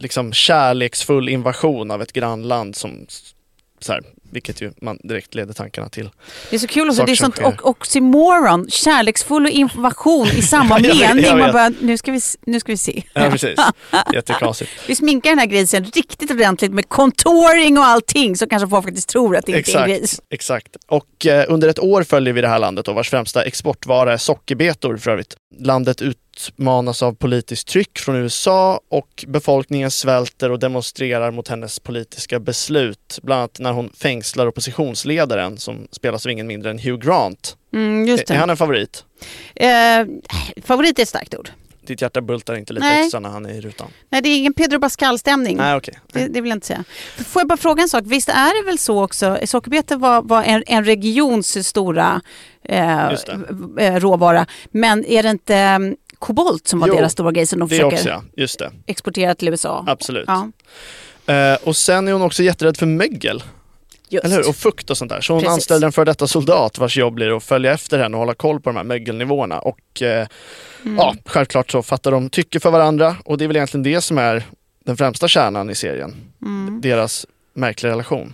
liksom 0.00 0.32
kärleksfull 0.32 1.28
invasion 1.28 1.90
av 1.90 2.02
ett 2.02 2.12
grannland 2.12 2.76
som 2.76 3.06
så 3.78 3.92
här, 3.92 4.02
vilket 4.30 4.60
ju 4.60 4.72
man 4.80 4.98
direkt 5.02 5.34
leder 5.34 5.54
tankarna 5.54 5.88
till. 5.88 6.10
Det 6.50 6.56
är 6.56 6.60
så 6.60 6.66
kul 6.66 6.88
också, 6.88 7.04
det 7.04 7.12
är 7.12 7.16
sånt 7.16 7.38
och 7.38 7.68
oxymoron, 7.68 8.70
kärleksfull 8.70 9.44
och 9.44 9.50
innovation 9.50 10.26
i 10.26 10.42
samma 10.42 10.80
Jag 10.80 10.88
vet, 10.88 11.00
jag 11.00 11.16
mening. 11.16 11.30
Man 11.30 11.38
vet. 11.38 11.52
bara, 11.52 11.72
nu 11.80 11.96
ska 11.96 12.12
vi, 12.12 12.20
nu 12.46 12.60
ska 12.60 12.72
vi 12.72 12.76
se. 12.76 13.02
Ja 13.12 13.30
precis, 13.30 13.58
jättekonstigt. 14.12 14.70
Vi 14.86 14.94
sminkar 14.94 15.30
den 15.30 15.38
här 15.38 15.46
grisen 15.46 15.84
riktigt 15.84 16.30
ordentligt 16.30 16.72
med 16.72 16.88
contouring 16.88 17.78
och 17.78 17.84
allting 17.84 18.36
så 18.36 18.46
kanske 18.46 18.68
folk 18.68 18.84
faktiskt 18.84 19.08
tror 19.08 19.36
att 19.36 19.46
det 19.46 19.52
inte 19.58 19.72
är 19.72 19.82
en 19.82 19.88
gris. 19.88 20.20
Exakt, 20.30 20.32
exakt. 20.70 20.76
Och 20.86 21.26
eh, 21.26 21.44
under 21.48 21.68
ett 21.68 21.78
år 21.78 22.02
följer 22.02 22.34
vi 22.34 22.40
det 22.40 22.48
här 22.48 22.58
landet 22.58 22.88
och 22.88 22.94
vars 22.94 23.10
främsta 23.10 23.42
exportvara 23.42 24.12
är 24.12 24.16
sockerbetor 24.16 24.96
för 24.96 25.10
övrigt. 25.10 25.36
Landet 25.58 26.02
utmanas 26.02 27.02
av 27.02 27.12
politiskt 27.12 27.68
tryck 27.68 27.98
från 27.98 28.16
USA 28.16 28.80
och 28.88 29.24
befolkningen 29.28 29.90
svälter 29.90 30.50
och 30.50 30.58
demonstrerar 30.58 31.30
mot 31.30 31.48
hennes 31.48 31.78
politiska 31.78 32.40
beslut. 32.40 33.18
Bland 33.22 33.40
annat 33.40 33.58
när 33.58 33.72
hon 33.72 33.90
fängslar 33.90 34.46
oppositionsledaren 34.46 35.58
som 35.58 35.88
spelas 35.90 36.26
av 36.26 36.32
ingen 36.32 36.46
mindre 36.46 36.70
än 36.70 36.78
Hugh 36.78 37.06
Grant. 37.06 37.56
Mm, 37.72 38.08
Är 38.08 38.34
han 38.34 38.50
en 38.50 38.56
favorit? 38.56 39.04
Eh, 39.54 40.06
favorit 40.62 40.98
är 40.98 41.02
ett 41.02 41.08
starkt 41.08 41.34
ord. 41.34 41.50
Ditt 41.90 42.02
hjärta 42.02 42.20
bultar 42.20 42.54
inte 42.54 42.72
lite 42.72 42.86
Nej. 42.86 43.02
extra 43.02 43.20
när 43.20 43.28
han 43.28 43.46
är 43.46 43.50
i 43.50 43.60
rutan? 43.60 43.90
Nej, 44.10 44.22
det 44.22 44.28
är 44.28 44.38
ingen 44.38 44.52
Pedro 44.54 44.80
Pascal-stämning. 44.80 45.56
Nej 45.56 45.76
okej. 45.76 45.98
Det, 46.12 46.26
det 46.26 46.40
vill 46.40 46.50
jag 46.50 46.56
inte 46.56 46.66
säga. 46.66 46.84
Får 47.26 47.40
jag 47.40 47.48
bara 47.48 47.56
fråga 47.56 47.82
en 47.82 47.88
sak? 47.88 48.04
Visst 48.06 48.28
är 48.28 48.62
det 48.62 48.66
väl 48.66 48.78
så 48.78 49.04
också, 49.04 49.38
sockerbetor 49.44 49.96
var, 49.96 50.22
var 50.22 50.42
en, 50.42 50.62
en 50.66 50.84
regions 50.84 51.66
stora 51.66 52.20
eh, 52.64 53.08
eh, 53.78 53.96
råvara. 54.00 54.46
Men 54.70 55.04
är 55.04 55.22
det 55.22 55.30
inte 55.30 55.56
mm, 55.56 55.96
kobolt 56.18 56.68
som 56.68 56.80
var 56.80 56.88
Jo, 56.88 56.94
deras 56.94 57.12
stora 57.12 57.32
grej 57.32 57.46
som 57.46 57.58
de 57.58 57.68
försöker 57.68 57.96
också 57.96 58.08
ja, 58.08 58.22
just 58.36 58.58
det. 58.58 58.72
exportera 58.86 59.34
till 59.34 59.48
USA? 59.48 59.84
Absolut. 59.88 60.24
Ja, 60.26 60.50
Eh, 61.26 61.56
och 61.64 61.76
sen 61.76 62.08
är 62.08 62.12
hon 62.12 62.22
också 62.22 62.42
jätterädd 62.42 62.76
för 62.76 62.86
mögel. 62.86 63.42
Just. 64.10 64.24
Eller 64.24 64.36
hur? 64.36 64.48
Och 64.48 64.56
fukt 64.56 64.90
och 64.90 64.98
sånt 64.98 65.10
där. 65.10 65.20
Så 65.20 65.32
hon 65.32 65.40
Precis. 65.42 65.52
anställer 65.54 65.86
en 65.86 65.92
före 65.92 66.04
detta 66.04 66.26
soldat 66.26 66.78
vars 66.78 66.96
jobb 66.96 67.14
blir 67.14 67.36
att 67.36 67.44
följa 67.44 67.72
efter 67.72 67.98
henne 67.98 68.16
och 68.16 68.20
hålla 68.20 68.34
koll 68.34 68.60
på 68.60 68.70
de 68.70 68.76
här 68.76 68.84
mögelnivåerna. 68.84 69.58
Och 69.58 70.02
eh, 70.02 70.26
Mm. 70.84 70.96
ja, 70.96 71.14
självklart 71.26 71.70
så 71.70 71.82
fattar 71.82 72.10
de 72.10 72.30
tycke 72.30 72.60
för 72.60 72.70
varandra 72.70 73.16
och 73.24 73.38
det 73.38 73.44
är 73.44 73.46
väl 73.46 73.56
egentligen 73.56 73.82
det 73.82 74.00
som 74.00 74.18
är 74.18 74.42
den 74.84 74.96
främsta 74.96 75.28
kärnan 75.28 75.70
i 75.70 75.74
serien. 75.74 76.14
Mm. 76.42 76.80
Deras 76.80 77.26
märkliga 77.54 77.92
relation. 77.92 78.32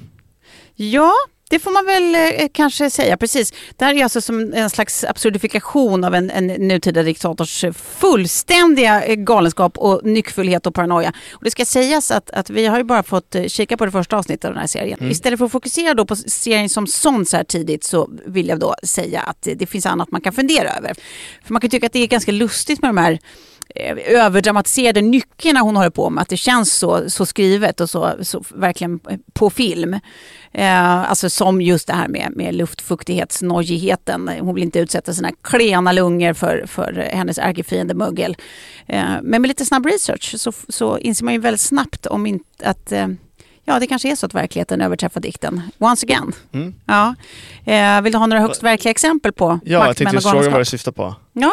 Ja, 0.74 1.12
det 1.50 1.58
får 1.58 1.70
man 1.70 1.86
väl 1.86 2.14
eh, 2.14 2.48
kanske 2.52 2.90
säga. 2.90 3.16
Precis. 3.16 3.52
Det 3.76 3.84
här 3.84 3.94
är 3.94 4.02
alltså 4.02 4.20
som 4.20 4.52
en 4.54 4.70
slags 4.70 5.04
absurdifikation 5.04 6.04
av 6.04 6.14
en, 6.14 6.30
en 6.30 6.46
nutida 6.46 7.02
diktators 7.02 7.64
eh, 7.64 7.72
fullständiga 7.72 9.04
eh, 9.04 9.14
galenskap 9.14 9.78
och 9.78 10.00
nyckfullhet 10.04 10.66
och 10.66 10.74
paranoia. 10.74 11.12
Och 11.32 11.44
det 11.44 11.50
ska 11.50 11.64
sägas 11.64 12.10
att, 12.10 12.30
att 12.30 12.50
vi 12.50 12.66
har 12.66 12.78
ju 12.78 12.84
bara 12.84 13.02
fått 13.02 13.34
eh, 13.34 13.46
kika 13.46 13.76
på 13.76 13.84
det 13.84 13.92
första 13.92 14.16
avsnittet 14.16 14.44
av 14.44 14.50
den 14.52 14.60
här 14.60 14.66
serien. 14.66 14.98
Mm. 14.98 15.12
Istället 15.12 15.38
för 15.38 15.46
att 15.46 15.52
fokusera 15.52 15.94
då 15.94 16.04
på 16.04 16.16
serien 16.16 16.68
som 16.68 16.86
sån 16.86 17.26
så 17.26 17.36
här 17.36 17.44
tidigt 17.44 17.84
så 17.84 18.10
vill 18.26 18.48
jag 18.48 18.60
då 18.60 18.74
säga 18.82 19.20
att 19.20 19.42
det, 19.42 19.54
det 19.54 19.66
finns 19.66 19.86
annat 19.86 20.10
man 20.10 20.20
kan 20.20 20.32
fundera 20.32 20.70
över. 20.70 20.94
För 21.44 21.52
man 21.52 21.60
kan 21.60 21.70
tycka 21.70 21.86
att 21.86 21.92
det 21.92 21.98
är 21.98 22.06
ganska 22.06 22.32
lustigt 22.32 22.82
med 22.82 22.88
de 22.88 22.98
här 22.98 23.18
eh, 23.74 23.96
överdramatiserade 24.24 25.02
nyckeln 25.02 25.56
hon 25.56 25.76
håller 25.76 25.90
på 25.90 26.10
med. 26.10 26.22
Att 26.22 26.28
det 26.28 26.36
känns 26.36 26.72
så, 26.72 27.10
så 27.10 27.26
skrivet 27.26 27.80
och 27.80 27.90
så, 27.90 28.12
så 28.22 28.44
verkligen 28.54 29.00
på 29.32 29.50
film. 29.50 29.94
Eh, 30.52 31.10
alltså 31.10 31.30
som 31.30 31.62
just 31.62 31.86
det 31.86 31.92
här 31.92 32.08
med, 32.08 32.32
med 32.36 32.54
luftfuktighetsnojigheten. 32.54 34.30
Hon 34.40 34.54
vill 34.54 34.64
inte 34.64 34.78
utsätta 34.78 35.12
sina 35.12 35.30
klena 35.42 35.92
lungor 35.92 36.32
för, 36.32 36.64
för 36.66 37.08
hennes 37.12 37.38
ärkefiende 37.38 37.94
mögel. 37.94 38.36
Eh, 38.86 39.04
men 39.22 39.42
med 39.42 39.48
lite 39.48 39.64
snabb 39.64 39.86
research 39.86 40.34
så, 40.38 40.52
så 40.68 40.98
inser 40.98 41.24
man 41.24 41.34
ju 41.34 41.40
väldigt 41.40 41.60
snabbt 41.60 42.06
om 42.06 42.26
inte 42.26 42.44
att 42.64 42.92
eh, 42.92 43.08
Ja, 43.68 43.78
det 43.78 43.86
kanske 43.86 44.10
är 44.10 44.16
så 44.16 44.26
att 44.26 44.34
verkligheten 44.34 44.80
överträffar 44.80 45.20
dikten. 45.20 45.62
Once 45.78 46.06
again. 46.06 46.32
Mm. 46.52 46.74
Ja. 46.86 47.14
Eh, 47.64 48.02
vill 48.02 48.12
du 48.12 48.18
ha 48.18 48.26
några 48.26 48.42
högst 48.42 48.62
verkliga 48.62 48.90
exempel 48.90 49.32
på 49.32 49.60
Ja, 49.64 49.86
jag 49.86 49.96
tänkte 49.96 50.16
just 50.16 50.30
fråga 50.30 50.50
vad 50.50 50.60
du 50.60 50.64
syftar 50.64 50.92
på. 50.92 51.14
Ja, 51.38 51.52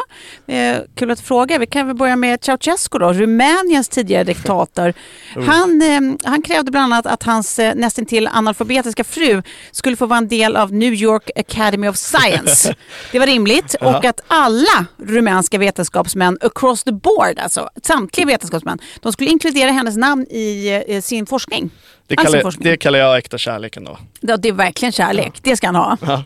eh, 0.54 0.78
kul 0.96 1.12
att 1.12 1.20
fråga. 1.20 1.58
Vi 1.58 1.66
kan 1.66 1.88
väl 1.88 1.96
börja 1.96 2.16
med 2.16 2.44
Ceausescu 2.44 3.00
då, 3.00 3.14
Rumäniens 3.14 3.90
tidigare 3.90 4.24
diktator. 4.24 4.94
Han, 5.48 5.82
eh, 5.82 6.30
han 6.30 6.42
krävde 6.42 6.72
bland 6.72 6.94
annat 6.94 7.06
att 7.06 7.24
hans 7.24 7.60
eh, 7.60 7.76
nästintill 7.76 8.28
analfabetiska 8.28 9.04
fru 9.04 9.42
skulle 9.72 9.96
få 9.96 10.06
vara 10.06 10.18
en 10.18 10.28
del 10.28 10.56
av 10.56 10.74
New 10.74 10.94
York 10.94 11.30
Academy 11.36 11.88
of 11.88 11.96
Science. 11.96 12.76
Det 13.12 13.20
var 13.20 13.26
rimligt 13.26 13.74
och 13.74 14.06
att 14.06 14.22
alla 14.28 14.86
rumänska 14.98 15.58
vetenskapsmän 15.58 16.38
across 16.42 16.84
the 16.84 16.92
board, 16.92 17.40
alltså 17.40 17.70
samtliga 17.84 18.28
vetenskapsmän, 18.28 18.80
de 19.02 19.14
skulle 19.14 19.30
inkludera 19.30 19.72
hennes 19.72 19.98
namn 19.98 20.28
i 20.30 20.84
eh, 20.88 21.02
sin 21.02 21.26
forskning. 21.26 21.70
Det 22.08 22.18
All 22.18 22.26
sin 22.26 22.42
kallar, 22.42 22.56
det 22.60 22.78
kallar 22.78 23.00
jag 23.00 23.18
äkta 23.18 23.38
kärlek 23.38 23.78
ändå. 23.78 23.98
Ja, 24.20 24.38
det 24.38 24.48
är 24.48 24.54
verkligen 24.54 24.92
kärlek, 24.92 25.34
det 25.42 25.58
ska 25.58 25.68
han 25.68 25.76
ha. 25.76 25.98
Ja. 26.02 26.24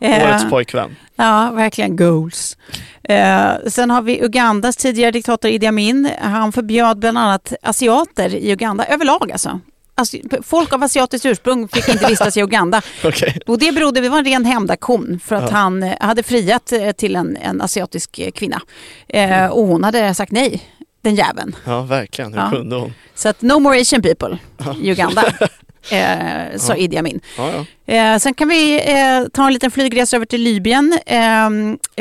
Eh, 0.00 0.28
Årets 0.28 0.50
pojkvän. 0.50 0.96
Ja, 1.16 1.50
verkligen 1.54 1.96
goals. 1.96 2.56
Eh, 3.02 3.50
sen 3.66 3.90
har 3.90 4.02
vi 4.02 4.24
Ugandas 4.24 4.76
tidigare 4.76 5.10
diktator 5.10 5.50
Idi 5.50 5.66
Amin. 5.66 6.10
Han 6.20 6.52
förbjöd 6.52 6.98
bland 6.98 7.18
annat 7.18 7.52
asiater 7.62 8.34
i 8.34 8.52
Uganda, 8.52 8.84
överlag 8.86 9.32
alltså. 9.32 9.60
alltså 9.94 10.16
folk 10.42 10.72
av 10.72 10.82
asiatiskt 10.82 11.26
ursprung 11.26 11.68
fick 11.68 11.88
inte 11.88 12.06
vistas 12.06 12.36
i 12.36 12.40
Uganda. 12.42 12.82
Okej. 13.04 13.38
Och 13.46 13.58
det 13.58 13.72
berodde, 13.72 14.00
det 14.00 14.08
var 14.08 14.18
en 14.18 14.24
ren 14.24 14.44
hämndaktion 14.44 15.20
för 15.24 15.36
att 15.36 15.50
Ja. 15.50 15.56
han 15.56 15.82
eh, 15.82 15.92
hade 16.00 16.22
friat 16.22 16.72
eh, 16.72 16.90
till 16.92 17.16
en, 17.16 17.36
en 17.36 17.60
asiatisk 17.60 18.20
kvinna. 18.34 18.60
Eh, 19.08 19.46
och 19.46 19.66
hon 19.66 19.84
hade 19.84 20.14
sagt 20.14 20.32
nej, 20.32 20.62
den 21.02 21.14
jäveln. 21.14 21.56
Ja, 21.64 21.82
verkligen. 21.82 22.32
Hur 22.34 22.40
Ja. 22.40 22.50
kunde 22.50 22.76
hon? 22.76 22.92
Så 23.14 23.28
att 23.28 23.42
no 23.42 23.58
more 23.58 23.80
asian 23.80 24.02
people 24.02 24.38
i 24.82 24.90
Uganda, 24.90 25.22
eh, 25.90 26.56
sa 26.58 26.76
Idi 26.76 26.96
Amin. 26.98 27.20
Ja, 27.38 27.50
ja. 27.52 27.64
Eh, 27.86 28.18
sen 28.18 28.34
kan 28.34 28.48
vi 28.48 28.74
eh, 28.92 29.28
ta 29.32 29.46
en 29.46 29.52
liten 29.52 29.70
flygresa 29.70 30.16
över 30.16 30.26
till 30.26 30.40
Libyen. 30.42 30.98
Eh, 31.06 31.46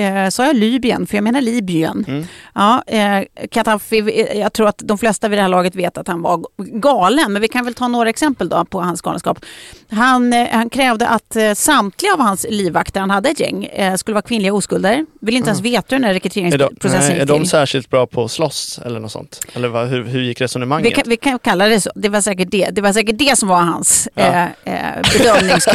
eh, 0.05 0.29
sa 0.29 0.45
jag 0.45 0.55
Libyen? 0.55 1.07
För 1.07 1.17
jag 1.17 1.23
menar 1.23 1.41
Libyen. 1.41 2.05
Mm. 2.07 2.25
Ja, 2.55 2.83
eh, 2.87 3.23
Gaddafi, 3.51 3.99
eh, 3.99 4.39
jag 4.39 4.53
tror 4.53 4.67
att 4.67 4.77
de 4.83 4.97
flesta 4.97 5.27
vid 5.27 5.37
det 5.39 5.41
här 5.41 5.49
laget 5.49 5.75
vet 5.75 5.97
att 5.97 6.07
han 6.07 6.21
var 6.21 6.45
galen. 6.57 7.33
Men 7.33 7.41
vi 7.41 7.47
kan 7.47 7.65
väl 7.65 7.73
ta 7.73 7.87
några 7.87 8.09
exempel 8.09 8.49
då 8.49 8.65
på 8.65 8.81
hans 8.81 9.01
galenskap. 9.01 9.45
Han, 9.89 10.33
eh, 10.33 10.47
han 10.51 10.69
krävde 10.69 11.07
att 11.07 11.35
eh, 11.35 11.53
samtliga 11.53 12.13
av 12.13 12.19
hans 12.19 12.45
livvakter, 12.49 12.99
han 12.99 13.09
hade 13.09 13.29
ett 13.29 13.39
gäng, 13.39 13.65
eh, 13.65 13.95
skulle 13.95 14.13
vara 14.15 14.21
kvinnliga 14.21 14.53
oskulder. 14.53 15.05
Vill 15.21 15.35
inte 15.35 15.49
ens 15.49 15.61
veta 15.61 15.85
hur 15.89 15.97
den 15.97 16.03
här 16.03 16.09
Är, 16.09 16.13
de, 16.13 16.19
rekryteringsprocessen 16.19 16.99
nej, 16.99 17.11
är 17.11 17.19
gick 17.19 17.27
de 17.27 17.39
till. 17.39 17.49
särskilt 17.49 17.89
bra 17.89 18.07
på 18.07 18.23
att 18.23 18.31
slåss 18.31 18.79
eller 18.85 18.99
något 18.99 19.11
sånt? 19.11 19.39
Eller 19.53 19.67
vad, 19.67 19.87
hur, 19.87 20.03
hur 20.03 20.21
gick 20.21 20.41
resonemanget? 20.41 20.91
Vi 20.91 20.95
kan, 20.95 21.03
vi 21.07 21.17
kan 21.17 21.39
kalla 21.39 21.67
det 21.67 21.81
så. 21.81 21.91
Det 21.95 22.09
var 22.09 22.21
säkert 22.21 22.51
det, 22.51 22.69
det, 22.71 22.81
var 22.81 22.93
säkert 22.93 23.17
det 23.17 23.37
som 23.37 23.49
var 23.49 23.61
hans 23.61 24.07
Ja. 24.13 24.23
eh, 24.63 24.73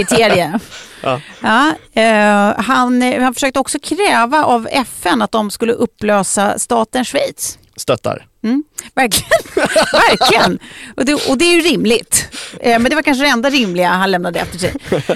bedömningskriterie. 0.05 0.61
Ja. 1.03 1.21
Ja, 1.41 1.75
eh, 2.03 2.63
han, 2.65 3.03
han 3.03 3.35
försökte 3.35 3.61
också 3.61 3.79
kräva 3.79 4.45
av 4.45 4.69
FN 4.71 5.23
att 5.23 5.33
de 5.33 5.51
skulle 5.51 5.73
upplösa 5.73 6.59
staten 6.59 7.05
Schweiz. 7.05 7.59
Stöttar. 7.77 8.27
Mm, 8.43 8.65
verkligen. 8.95 9.31
verkligen. 9.93 10.59
Och, 10.97 11.05
det, 11.05 11.15
och 11.29 11.39
det 11.39 11.45
är 11.45 11.55
ju 11.57 11.61
rimligt. 11.61 12.29
Eh, 12.61 12.79
men 12.79 12.91
det 12.91 12.95
var 12.95 13.03
kanske 13.03 13.25
det 13.25 13.31
enda 13.31 13.51
rimliga 13.51 13.89
han 13.89 14.11
lämnade 14.11 14.39
efter 14.41 14.59
sig. 14.59 14.75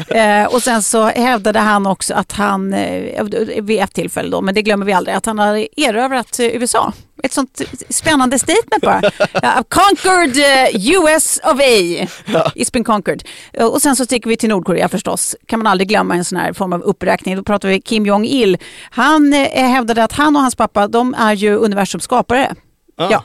Eh, 0.18 0.44
och 0.46 0.62
sen 0.62 0.82
så 0.82 1.04
hävdade 1.06 1.58
han 1.58 1.86
också 1.86 2.14
att 2.14 2.32
han, 2.32 2.72
eh, 2.74 3.24
vid 3.62 3.80
ett 3.80 3.94
tillfälle 3.94 4.30
då, 4.30 4.40
men 4.40 4.54
det 4.54 4.62
glömmer 4.62 4.86
vi 4.86 4.92
aldrig, 4.92 5.16
att 5.16 5.26
han 5.26 5.38
hade 5.38 5.80
erövrat 5.80 6.38
eh, 6.38 6.46
USA. 6.46 6.92
Ett 7.22 7.32
sånt 7.32 7.60
spännande 7.88 8.38
statement 8.38 8.82
bara. 8.82 9.00
I've 9.32 9.64
conquered 9.68 10.36
eh, 10.36 10.94
US 10.96 11.40
of 11.44 11.60
A. 11.60 12.06
It's 12.54 12.72
been 12.72 12.84
conquered. 12.84 13.22
Eh, 13.52 13.66
Och 13.66 13.82
sen 13.82 13.96
så 13.96 14.04
sticker 14.04 14.28
vi 14.28 14.36
till 14.36 14.48
Nordkorea 14.48 14.88
förstås. 14.88 15.36
Kan 15.46 15.58
man 15.58 15.66
aldrig 15.66 15.88
glömma 15.88 16.14
en 16.14 16.24
sån 16.24 16.38
här 16.38 16.52
form 16.52 16.72
av 16.72 16.82
uppräkning. 16.82 17.36
Då 17.36 17.42
pratar 17.42 17.68
vi 17.68 17.80
Kim 17.80 18.06
Jong-Il. 18.06 18.58
Han 18.90 19.32
hävdade 19.52 20.04
att 20.04 20.12
han 20.12 20.36
och 20.36 20.42
hans 20.42 20.54
pappa, 20.56 20.88
de 20.88 21.14
är 21.14 21.32
ju 21.34 21.54
universums 21.56 22.04
skapare. 22.04 22.54
Ah. 22.96 23.08
Ja. 23.10 23.24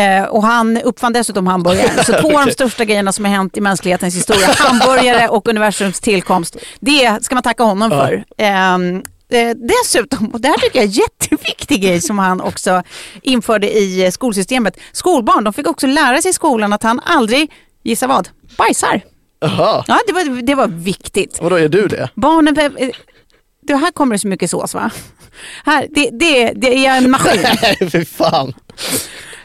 Eh, 0.00 0.24
och 0.24 0.42
han 0.42 0.76
uppfann 0.82 1.12
dessutom 1.12 1.46
hamburgaren. 1.46 2.04
Så 2.04 2.12
två 2.12 2.38
av 2.38 2.46
de 2.46 2.52
största 2.52 2.84
grejerna 2.84 3.12
som 3.12 3.24
har 3.24 3.32
hänt 3.32 3.56
i 3.56 3.60
mänsklighetens 3.60 4.14
historia, 4.16 4.46
hamburgare 4.58 5.28
och 5.28 5.48
universums 5.48 6.00
tillkomst, 6.00 6.56
det 6.80 7.24
ska 7.24 7.34
man 7.34 7.42
tacka 7.42 7.62
honom 7.64 7.90
Ja. 7.92 8.06
för. 8.06 8.24
Ehm, 8.38 8.96
eh, 9.32 9.50
dessutom, 9.56 10.28
och 10.28 10.40
det 10.40 10.48
här 10.48 10.56
tycker 10.58 10.78
jag 10.78 10.84
är 10.84 10.88
en 10.88 10.92
jätteviktig 10.92 11.82
grej 11.82 12.00
som 12.00 12.18
han 12.18 12.40
också 12.40 12.82
införde 13.22 13.76
i 13.78 14.10
skolsystemet. 14.12 14.76
Skolbarn, 14.92 15.44
de 15.44 15.52
fick 15.52 15.66
också 15.66 15.86
lära 15.86 16.22
sig 16.22 16.30
i 16.30 16.34
skolan 16.34 16.72
att 16.72 16.82
han 16.82 17.00
aldrig, 17.04 17.50
gissa 17.82 18.06
vad, 18.06 18.28
bajsar. 18.58 19.00
Jaha, 19.40 19.84
Ja, 19.86 19.98
det 20.06 20.12
var, 20.12 20.42
det 20.42 20.54
var 20.54 20.66
viktigt. 20.68 21.38
vadå 21.42 21.56
är 21.56 21.68
du 21.68 21.86
det? 21.88 22.08
Barnen, 22.14 22.58
eh, 22.58 22.88
det 23.66 23.74
här 23.76 23.90
kommer 23.92 24.14
det 24.14 24.18
så 24.18 24.28
mycket 24.28 24.50
sås 24.50 24.74
va? 24.74 24.90
Här, 25.64 25.86
det, 25.90 26.10
det, 26.12 26.52
det 26.56 26.86
är 26.86 26.96
en 26.96 27.10
maskin. 27.10 27.40
Nej, 27.62 27.90
fy 27.90 28.04
fan. 28.04 28.52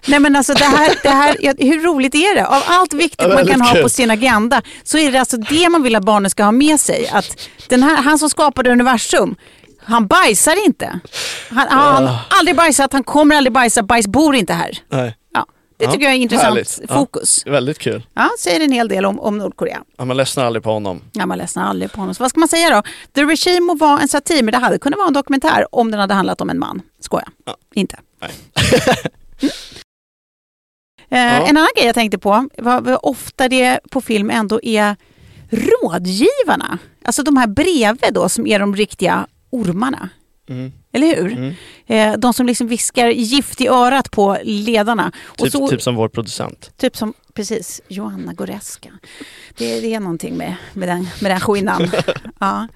Nej 0.07 0.19
men 0.19 0.35
alltså 0.35 0.53
det 0.53 0.63
här, 0.63 0.95
det 1.03 1.09
här, 1.09 1.37
ja, 1.39 1.53
hur 1.57 1.83
roligt 1.83 2.15
är 2.15 2.35
det? 2.35 2.45
Av 2.47 2.61
allt 2.67 2.93
viktigt 2.93 3.21
Ja, 3.21 3.27
man 3.27 3.47
kan 3.47 3.61
ha 3.61 3.81
på 3.81 3.89
sin 3.89 4.11
agenda 4.11 4.61
så 4.83 4.97
är 4.97 5.11
det 5.11 5.19
alltså 5.19 5.37
det 5.37 5.69
man 5.69 5.83
vill 5.83 5.95
att 5.95 6.03
barnen 6.05 6.31
ska 6.31 6.43
ha 6.43 6.51
med 6.51 6.79
sig. 6.79 7.07
Att 7.07 7.49
den 7.67 7.83
här, 7.83 7.95
han 7.95 8.19
som 8.19 8.29
skapade 8.29 8.71
universum, 8.71 9.35
han 9.83 10.07
bajsar 10.07 10.65
inte. 10.65 10.99
Han 11.49 11.67
har 11.69 12.19
aldrig 12.39 12.55
bajsat, 12.55 12.93
han 12.93 13.03
kommer 13.03 13.35
aldrig 13.35 13.53
bajsa, 13.53 13.83
bajs 13.83 14.07
bor 14.07 14.35
inte 14.35 14.53
här. 14.53 14.77
Nej. 14.89 15.17
Ja, 15.33 15.45
det 15.77 15.85
Ja, 15.85 15.91
tycker 15.91 16.05
jag 16.05 16.13
är 16.13 16.17
intressant 16.17 16.49
härligt. 16.49 16.79
Ja. 16.89 16.95
fokus. 16.95 17.45
Väldigt 17.45 17.79
kul. 17.79 18.05
Ja, 18.13 18.29
säger 18.39 18.59
en 18.61 18.71
hel 18.71 18.87
del 18.87 19.05
om, 19.05 19.19
om 19.19 19.37
Nordkorea. 19.37 19.81
Ja, 19.97 20.05
man 20.05 20.17
ledsnar 20.17 20.45
aldrig 20.45 20.63
på 20.63 20.69
honom. 20.71 21.01
Ja, 21.11 21.25
man 21.25 21.37
ledsnar 21.37 21.63
aldrig 21.63 21.91
på 21.91 21.99
honom. 21.99 22.15
Så 22.15 22.23
vad 22.23 22.29
ska 22.29 22.39
man 22.39 22.49
säga 22.49 22.69
då? 22.69 22.83
The 23.15 23.23
Regime 23.23 23.59
må 23.59 23.75
vara 23.75 23.99
en 23.99 24.07
satir, 24.07 24.43
men 24.43 24.51
det 24.51 24.57
hade 24.57 24.79
kunnat 24.79 24.97
vara 24.97 25.07
en 25.07 25.13
dokumentär 25.13 25.65
om 25.75 25.91
den 25.91 25.99
hade 25.99 26.13
handlat 26.13 26.41
om 26.41 26.49
en 26.49 26.59
man. 26.59 26.81
Skoja. 27.01 27.27
Ja. 27.45 27.55
Inte. 27.73 27.95
Nej. 28.19 28.31
Eh, 31.09 31.19
Ja. 31.19 31.47
En 31.47 31.57
annan 31.57 31.69
grej 31.75 31.85
jag 31.85 31.95
tänkte 31.95 32.17
på 32.17 32.49
var 32.57 32.81
vad 32.81 32.99
ofta 33.03 33.49
det 33.49 33.79
på 33.91 34.01
film 34.01 34.29
ändå 34.29 34.59
är 34.63 34.95
rådgivarna. 35.49 36.77
Alltså 37.03 37.23
de 37.23 37.37
här 37.37 37.47
bredvid 37.47 38.13
då 38.13 38.29
som 38.29 38.47
är 38.47 38.59
de 38.59 38.75
riktiga 38.75 39.27
ormarna. 39.49 40.09
Mm. 40.49 40.71
Eller 40.91 41.15
hur? 41.15 41.31
Mm. 41.33 41.53
Eh, 41.87 42.19
de 42.19 42.33
som 42.33 42.45
liksom 42.45 42.67
viskar 42.67 43.07
gift 43.07 43.61
i 43.61 43.67
örat 43.67 44.11
på 44.11 44.37
ledarna. 44.43 45.11
Typ, 45.37 45.51
så, 45.51 45.67
typ 45.67 45.81
som 45.81 45.95
vår 45.95 46.09
producent. 46.09 46.71
Typ 46.77 46.97
som, 46.97 47.13
precis, 47.37 47.81
Johanna 47.87 48.33
Goreska. 48.33 48.89
Det, 49.57 49.81
det 49.81 49.93
är 49.93 49.99
någonting 49.99 50.37
med, 50.37 50.55
med, 50.73 50.89
den, 50.89 51.07
med 51.21 51.31
den 51.31 51.39
skillnaden. 51.39 51.89
ja. 52.39 52.67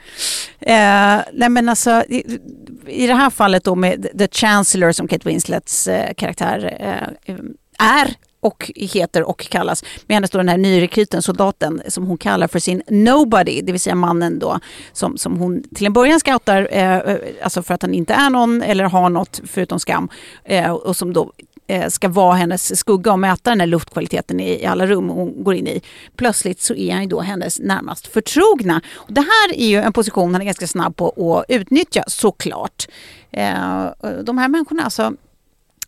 eh, 0.60 1.22
nej 1.34 1.50
men 1.50 1.70
alltså, 1.70 2.04
i, 2.10 2.40
I 2.88 3.08
det 3.08 3.14
här 3.14 3.30
fallet 3.30 3.64
då 3.64 3.76
med 3.76 4.08
The 4.18 4.28
Chancellor 4.28 4.92
som 4.92 5.08
Kate 5.08 5.30
Winslets 5.30 5.88
eh, 5.88 6.14
karaktär 6.14 6.78
eh, 7.26 7.36
är 7.80 8.16
och 8.40 8.72
heter 8.76 9.24
och 9.24 9.40
kallas. 9.50 9.84
Med 10.08 10.16
henne 10.16 10.28
står 10.28 10.40
den 10.40 10.50
här 10.50 10.58
nyrekryten, 10.58 11.22
soldaten, 11.22 11.82
som 11.88 12.06
hon 12.06 12.18
kallar 12.18 12.48
för 12.48 12.60
sin 12.60 12.82
nobody, 12.88 13.62
det 13.62 13.72
vill 13.72 13.82
säga 13.82 13.96
mannen 13.96 14.40
då 14.40 14.60
som, 14.94 15.18
som 15.18 15.38
hon 15.38 15.64
till 15.76 15.86
en 15.86 15.94
början 15.94 16.20
scoutar, 16.20 16.68
eh, 16.72 17.16
alltså 17.44 17.64
för 17.64 17.74
att 17.74 17.82
han 17.82 17.94
inte 17.94 18.14
är 18.14 18.30
någon 18.30 18.62
eller 18.62 18.84
har 18.84 19.10
något 19.10 19.42
förutom 19.46 19.80
skam 19.80 20.10
eh, 20.44 20.72
och 20.72 20.98
som 20.98 21.14
då 21.14 21.22
eh, 21.22 21.46
Eh, 21.68 21.90
ska 21.90 22.10
vara 22.10 22.36
hennes 22.36 22.80
skugga 22.80 23.12
och 23.12 23.20
mäta 23.20 23.50
den 23.50 23.60
här 23.60 23.68
luftkvaliteten 23.68 24.40
i, 24.40 24.66
alla 24.66 24.88
rum 24.88 25.10
hon 25.10 25.44
går 25.44 25.56
in 25.56 25.68
i. 25.68 25.82
Plötsligt 26.16 26.62
så 26.62 26.76
är 26.76 26.94
han 26.94 27.02
ju 27.02 27.08
då 27.08 27.22
hennes 27.22 27.60
närmast 27.60 28.08
förtrogna. 28.08 28.82
Och 28.94 29.14
det 29.14 29.22
här 29.22 29.56
är 29.56 29.68
ju 29.68 29.78
en 29.78 29.94
position 29.94 30.34
han 30.34 30.42
är 30.42 30.46
ganska 30.46 30.68
snabb 30.68 30.96
på 30.96 31.38
att 31.40 31.46
utnyttja 31.48 32.04
såklart. 32.08 32.88
Eh, 33.32 33.86
de 34.24 34.38
här 34.38 34.48
människorna, 34.48 34.84
alltså 34.84 35.14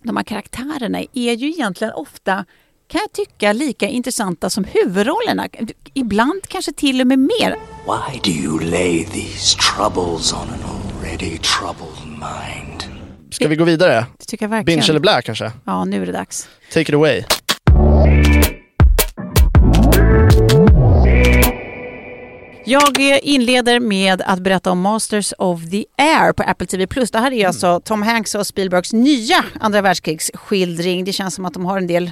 de 0.02 0.18
här 0.18 0.24
karaktärerna 0.24 1.00
är 1.14 1.34
ju 1.34 1.50
egentligen 1.50 1.94
ofta 1.94 2.46
kan 2.88 3.02
jag 3.02 3.12
tycka 3.12 3.54
lika 3.54 3.88
intressanta 3.88 4.50
som 4.50 4.64
huvudrollerna. 4.64 5.48
Ibland 5.94 6.42
kanske 6.48 6.74
till 6.74 7.02
och 7.02 7.08
med 7.08 7.20
mer. 7.20 7.56
Why 7.86 8.20
do 8.24 8.32
you 8.32 8.60
lay 8.60 9.06
these 9.06 9.58
troubles 9.58 10.34
on 10.34 10.40
an 10.40 10.60
already 10.64 11.38
troubled 11.38 12.08
mind? 12.08 12.93
Ska 13.34 13.48
vi 13.48 13.56
gå 13.56 13.64
vidare? 13.64 14.06
Det 14.18 14.26
tycker 14.26 14.46
jag 14.46 14.50
verkligen. 14.50 14.80
Binge 14.80 14.90
eller 14.90 15.00
Blair 15.00 15.22
kanske? 15.22 15.52
Ja, 15.66 15.86
nu 15.86 16.02
är 16.02 16.06
det 16.06 16.12
dags. 16.12 16.48
Take 16.74 16.82
it 16.82 16.94
away. 16.94 17.24
Jag 22.66 23.00
inleder 23.24 23.80
med 23.80 24.22
att 24.26 24.40
berätta 24.40 24.72
om 24.72 24.82
Masters 24.82 25.34
of 25.38 25.70
the 25.70 25.86
Air 25.98 26.34
på 26.34 26.44
Apple 26.44 26.68
TV+. 26.68 26.86
Det 27.12 27.18
här 27.20 27.32
är 27.32 27.48
alltså 27.48 27.82
Tom 27.86 28.02
Hanks 28.02 28.36
och 28.36 28.48
Spielbergs 28.48 28.94
nya 28.94 29.46
andra 29.60 29.82
världskrigsskildring. 29.82 31.06
Det 31.06 31.14
känns 31.14 31.36
som 31.36 31.46
att 31.46 31.54
de 31.54 31.66
har 31.66 31.78
en 31.78 31.88
del, 31.88 32.12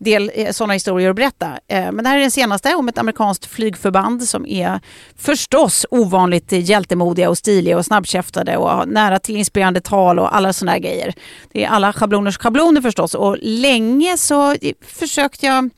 del 0.00 0.30
eh, 0.34 0.52
sådana 0.52 0.72
historier 0.72 1.10
att 1.10 1.16
berätta. 1.16 1.58
Eh, 1.68 1.92
men 1.92 1.96
det 1.96 2.08
här 2.08 2.16
är 2.16 2.20
den 2.20 2.30
senaste 2.30 2.74
om 2.74 2.88
ett 2.88 2.98
amerikanskt 2.98 3.46
flygförband 3.46 4.22
som 4.22 4.46
är 4.46 4.80
förstås 5.16 5.86
ovanligt 5.90 6.52
hjältemodiga 6.52 7.30
och 7.30 7.38
stiliga 7.38 7.78
och 7.78 7.86
snabbkäftade 7.86 8.56
och 8.56 8.70
har 8.70 8.86
nära 8.86 9.18
till 9.18 9.36
inspirerande 9.36 9.80
tal 9.80 10.18
och 10.18 10.36
alla 10.36 10.52
sådana 10.52 10.72
här 10.72 10.78
grejer. 10.78 11.14
Det 11.52 11.64
är 11.64 11.68
alla 11.68 11.92
schabloners 11.92 12.38
schabloner 12.38 12.80
förstås 12.80 13.14
och 13.14 13.36
länge 13.40 14.18
så 14.18 14.56
försökte 14.80 15.46
jag 15.46 15.70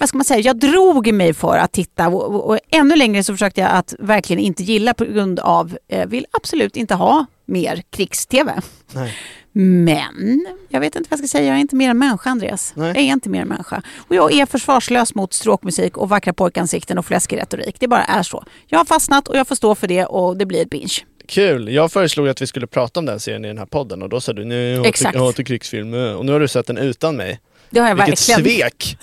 vad 0.00 0.08
ska 0.08 0.18
man 0.18 0.24
säga, 0.24 0.40
jag 0.40 0.58
drog 0.58 1.12
mig 1.12 1.34
för 1.34 1.58
att 1.58 1.72
titta 1.72 2.08
och, 2.08 2.34
och, 2.34 2.50
och 2.50 2.58
ännu 2.70 2.96
längre 2.96 3.22
så 3.24 3.32
försökte 3.32 3.60
jag 3.60 3.70
att 3.70 3.94
verkligen 3.98 4.42
inte 4.42 4.62
gilla 4.62 4.94
på 4.94 5.04
grund 5.04 5.40
av, 5.40 5.78
eh, 5.88 6.06
vill 6.06 6.26
absolut 6.30 6.76
inte 6.76 6.94
ha 6.94 7.26
mer 7.48 7.82
krigs-tv. 7.90 8.60
Nej. 8.94 9.14
Men 9.52 10.46
jag 10.68 10.80
vet 10.80 10.96
inte 10.96 11.10
vad 11.10 11.18
jag 11.20 11.28
ska 11.28 11.38
säga, 11.38 11.46
jag 11.46 11.56
är 11.56 11.60
inte 11.60 11.76
mer 11.76 11.90
än 11.90 11.98
människa 11.98 12.30
Andreas. 12.30 12.72
Nej. 12.76 12.88
Jag 12.88 12.96
är 12.96 13.12
inte 13.12 13.28
mer 13.28 13.42
än 13.42 13.48
människa. 13.48 13.82
Och 13.96 14.14
jag 14.14 14.32
är 14.32 14.46
försvarslös 14.46 15.14
mot 15.14 15.32
stråkmusik 15.32 15.96
och 15.96 16.08
vackra 16.08 16.32
pojkansikten 16.32 16.98
och 16.98 17.06
fläskig 17.06 17.38
retorik. 17.38 17.76
Det 17.80 17.88
bara 17.88 18.04
är 18.04 18.22
så. 18.22 18.44
Jag 18.66 18.78
har 18.78 18.84
fastnat 18.84 19.28
och 19.28 19.36
jag 19.36 19.48
får 19.48 19.54
stå 19.54 19.74
för 19.74 19.86
det 19.86 20.04
och 20.04 20.36
det 20.36 20.46
blir 20.46 20.62
ett 20.62 20.70
binge. 20.70 21.04
Kul! 21.26 21.68
Jag 21.68 21.92
föreslog 21.92 22.28
att 22.28 22.42
vi 22.42 22.46
skulle 22.46 22.66
prata 22.66 23.00
om 23.00 23.06
den 23.06 23.20
serien 23.20 23.44
i 23.44 23.48
den 23.48 23.58
här 23.58 23.66
podden 23.66 24.02
och 24.02 24.08
då 24.08 24.20
sa 24.20 24.32
du 24.32 24.44
nej, 24.44 24.58
jag 24.70 24.76
hatar, 24.76 24.88
Exakt. 24.88 25.14
jag 25.14 25.22
hatar 25.22 25.42
krigsfilm. 25.42 25.94
Och 25.94 26.26
nu 26.26 26.32
har 26.32 26.40
du 26.40 26.48
sett 26.48 26.66
den 26.66 26.78
utan 26.78 27.16
mig. 27.16 27.40
Det 27.70 27.80
har 27.80 27.88
jag 27.88 27.94
Vilket 27.94 28.28
verkligen. 28.28 28.60
svek! 28.60 28.96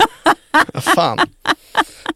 Fan. 0.81 1.17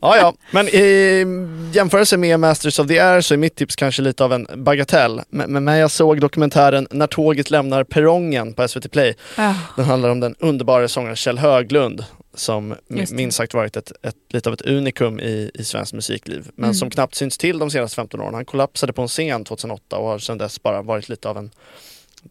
Ja, 0.01 0.17
ja. 0.17 0.33
Men 0.51 0.67
i 0.67 1.25
jämförelse 1.73 2.17
med 2.17 2.39
Masters 2.39 2.79
of 2.79 2.87
the 2.87 2.99
Air 2.99 3.21
så 3.21 3.33
är 3.33 3.37
mitt 3.37 3.55
tips 3.55 3.75
kanske 3.75 4.01
lite 4.01 4.23
av 4.23 4.33
en 4.33 4.47
bagatell. 4.55 5.21
Men, 5.29 5.51
men 5.53 5.65
när 5.65 5.75
jag 5.75 5.91
såg 5.91 6.21
dokumentären 6.21 6.87
När 6.91 7.07
tåget 7.07 7.51
lämnar 7.51 7.83
perrongen 7.83 8.53
på 8.53 8.67
SVT 8.67 8.91
Play. 8.91 9.15
Ah. 9.37 9.53
Den 9.75 9.85
handlar 9.85 10.09
om 10.09 10.19
den 10.19 10.35
underbara 10.39 10.87
sångaren 10.87 11.15
Kjell 11.15 11.37
Höglund 11.37 12.03
som 12.33 12.75
minst 13.09 13.37
sagt 13.37 13.53
varit 13.53 13.77
ett, 13.77 13.91
ett, 14.03 14.15
lite 14.29 14.49
av 14.49 14.53
ett 14.53 14.61
unikum 14.61 15.19
i, 15.19 15.51
i 15.53 15.63
svenskt 15.63 15.93
musikliv. 15.93 16.47
Men 16.55 16.63
Mm. 16.63 16.73
som 16.73 16.89
knappt 16.89 17.15
syns 17.15 17.37
till 17.37 17.59
de 17.59 17.71
senaste 17.71 17.95
15 17.95 18.21
åren. 18.21 18.33
Han 18.33 18.45
kollapsade 18.45 18.93
på 18.93 19.01
en 19.01 19.07
scen 19.07 19.43
2008 19.45 19.97
och 19.97 20.07
har 20.09 20.19
sedan 20.19 20.37
dess 20.37 20.63
bara 20.63 20.81
varit 20.81 21.09
lite 21.09 21.29
av 21.29 21.37
en 21.37 21.51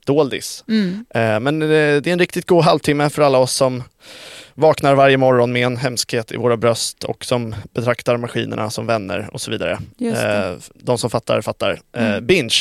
doldis. 0.06 0.64
Mm. 0.68 1.04
Eh, 1.14 1.40
Men 1.40 1.62
eh, 1.62 1.68
det 1.68 2.06
är 2.06 2.08
en 2.08 2.18
riktigt 2.18 2.46
god 2.46 2.64
halvtimme 2.64 3.10
för 3.10 3.22
alla 3.22 3.38
oss 3.38 3.52
som 3.52 3.82
vaknar 4.54 4.94
varje 4.94 5.16
morgon 5.16 5.52
med 5.52 5.66
en 5.66 5.76
hemskhet 5.76 6.32
i 6.32 6.36
våra 6.36 6.56
bröst 6.56 7.04
och 7.04 7.24
som 7.24 7.54
betraktar 7.74 8.16
maskinerna 8.16 8.70
som 8.70 8.86
vänner 8.86 9.28
och 9.32 9.40
så 9.40 9.50
vidare. 9.50 9.72
Eh, 10.00 10.52
De 10.74 10.98
som 10.98 11.10
fattar, 11.10 11.40
fattar. 11.40 11.78
Eh, 11.96 12.06
Mm. 12.08 12.26
Binge. 12.26 12.54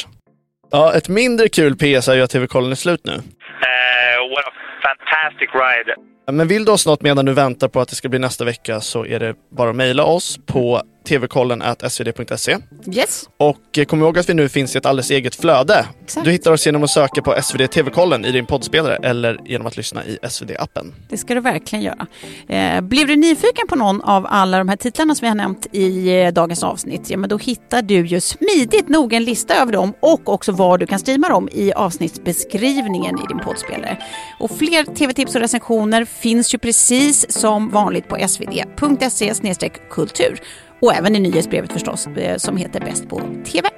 Ja, 0.71 0.93
ett 0.93 1.09
mindre 1.09 1.49
kul 1.49 1.75
PS 1.75 2.07
är 2.07 2.15
ju 2.15 2.21
att 2.21 2.29
TV-kollen 2.29 2.71
är 2.71 2.75
slut 2.75 3.01
nu. 3.05 3.11
Uh, 3.13 4.29
what 4.29 4.45
a 4.45 4.51
fantastic 4.83 5.49
ride. 5.53 5.95
Men 6.31 6.47
vill 6.47 6.65
du 6.65 6.71
oss 6.71 6.85
något 6.85 7.01
medan 7.01 7.25
du 7.25 7.33
väntar 7.33 7.67
på 7.67 7.81
att 7.81 7.89
det 7.89 7.95
ska 7.95 8.09
bli 8.09 8.19
nästa 8.19 8.45
vecka 8.45 8.81
så 8.81 9.05
är 9.05 9.19
det 9.19 9.35
bara 9.57 9.69
att 9.69 9.75
mejla 9.75 10.03
oss 10.03 10.39
på 10.45 10.81
tvkollen 11.07 11.63
svd.se. 11.89 12.57
Yes. 12.91 13.29
Och 13.37 13.77
eh, 13.77 13.85
kom 13.85 13.99
ihåg 13.99 14.17
att 14.17 14.29
vi 14.29 14.33
nu 14.33 14.49
finns 14.49 14.75
i 14.75 14.77
ett 14.77 14.85
alldeles 14.85 15.11
eget 15.11 15.35
flöde. 15.35 15.85
Exakt. 16.03 16.25
Du 16.25 16.31
hittar 16.31 16.51
oss 16.51 16.65
genom 16.65 16.83
att 16.83 16.89
söka 16.89 17.21
på 17.21 17.41
SvD 17.41 17.67
TV-kollen 17.71 18.25
i 18.25 18.31
din 18.31 18.45
poddspelare 18.45 18.95
eller 18.95 19.39
genom 19.45 19.67
att 19.67 19.77
lyssna 19.77 20.05
i 20.05 20.17
SvD-appen. 20.21 20.93
Det 21.09 21.17
ska 21.17 21.33
du 21.33 21.41
verkligen 21.41 21.85
göra. 21.85 22.07
Eh, 22.47 22.81
blev 22.81 23.07
du 23.07 23.15
nyfiken 23.15 23.67
på 23.67 23.75
någon 23.75 24.01
av 24.01 24.27
alla 24.29 24.57
de 24.57 24.69
här 24.69 24.75
titlarna 24.75 25.15
som 25.15 25.25
vi 25.25 25.27
har 25.27 25.35
nämnt 25.35 25.67
i 25.71 26.21
eh, 26.21 26.33
dagens 26.33 26.63
avsnitt, 26.63 27.09
ja 27.09 27.17
men 27.17 27.29
då 27.29 27.37
hittar 27.37 27.81
du 27.81 28.07
ju 28.07 28.21
smidigt 28.21 28.89
nog 28.89 29.13
en 29.13 29.23
lista 29.23 29.55
över 29.55 29.71
dem 29.71 29.93
och 29.99 30.29
också 30.29 30.51
var 30.51 30.77
du 30.77 30.85
kan 30.85 30.99
streama 30.99 31.29
dem 31.29 31.49
i 31.51 31.73
avsnittsbeskrivningen 31.73 33.15
i 33.19 33.27
din 33.27 33.39
poddspelare. 33.39 33.97
Och 34.39 34.51
fler 34.51 34.95
tv-tips 34.95 35.35
och 35.35 35.41
recensioner 35.41 36.05
finns 36.05 36.53
ju 36.53 36.57
precis 36.57 37.31
som 37.31 37.69
vanligt 37.69 38.07
på 38.07 38.27
svd.se 38.27 39.69
kultur 39.89 40.39
och 40.81 40.93
även 40.93 41.15
i 41.15 41.19
nyhetsbrevet 41.19 41.73
förstås 41.73 42.07
eh, 42.07 42.37
som 42.37 42.57
heter 42.57 42.79
Bäst 42.79 43.09
på 43.09 43.21
TV. 43.45 43.69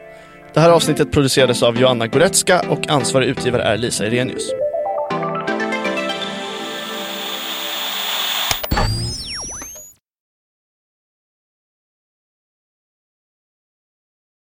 Det 0.53 0.59
här 0.59 0.69
avsnittet 0.69 1.11
producerades 1.11 1.63
av 1.63 1.79
Joanna 1.79 2.07
Goretzka 2.07 2.61
och 2.69 2.89
ansvarig 2.89 3.27
utgivare 3.27 3.63
är 3.63 3.77
Lisa 3.77 4.07
Irenius. 4.07 4.51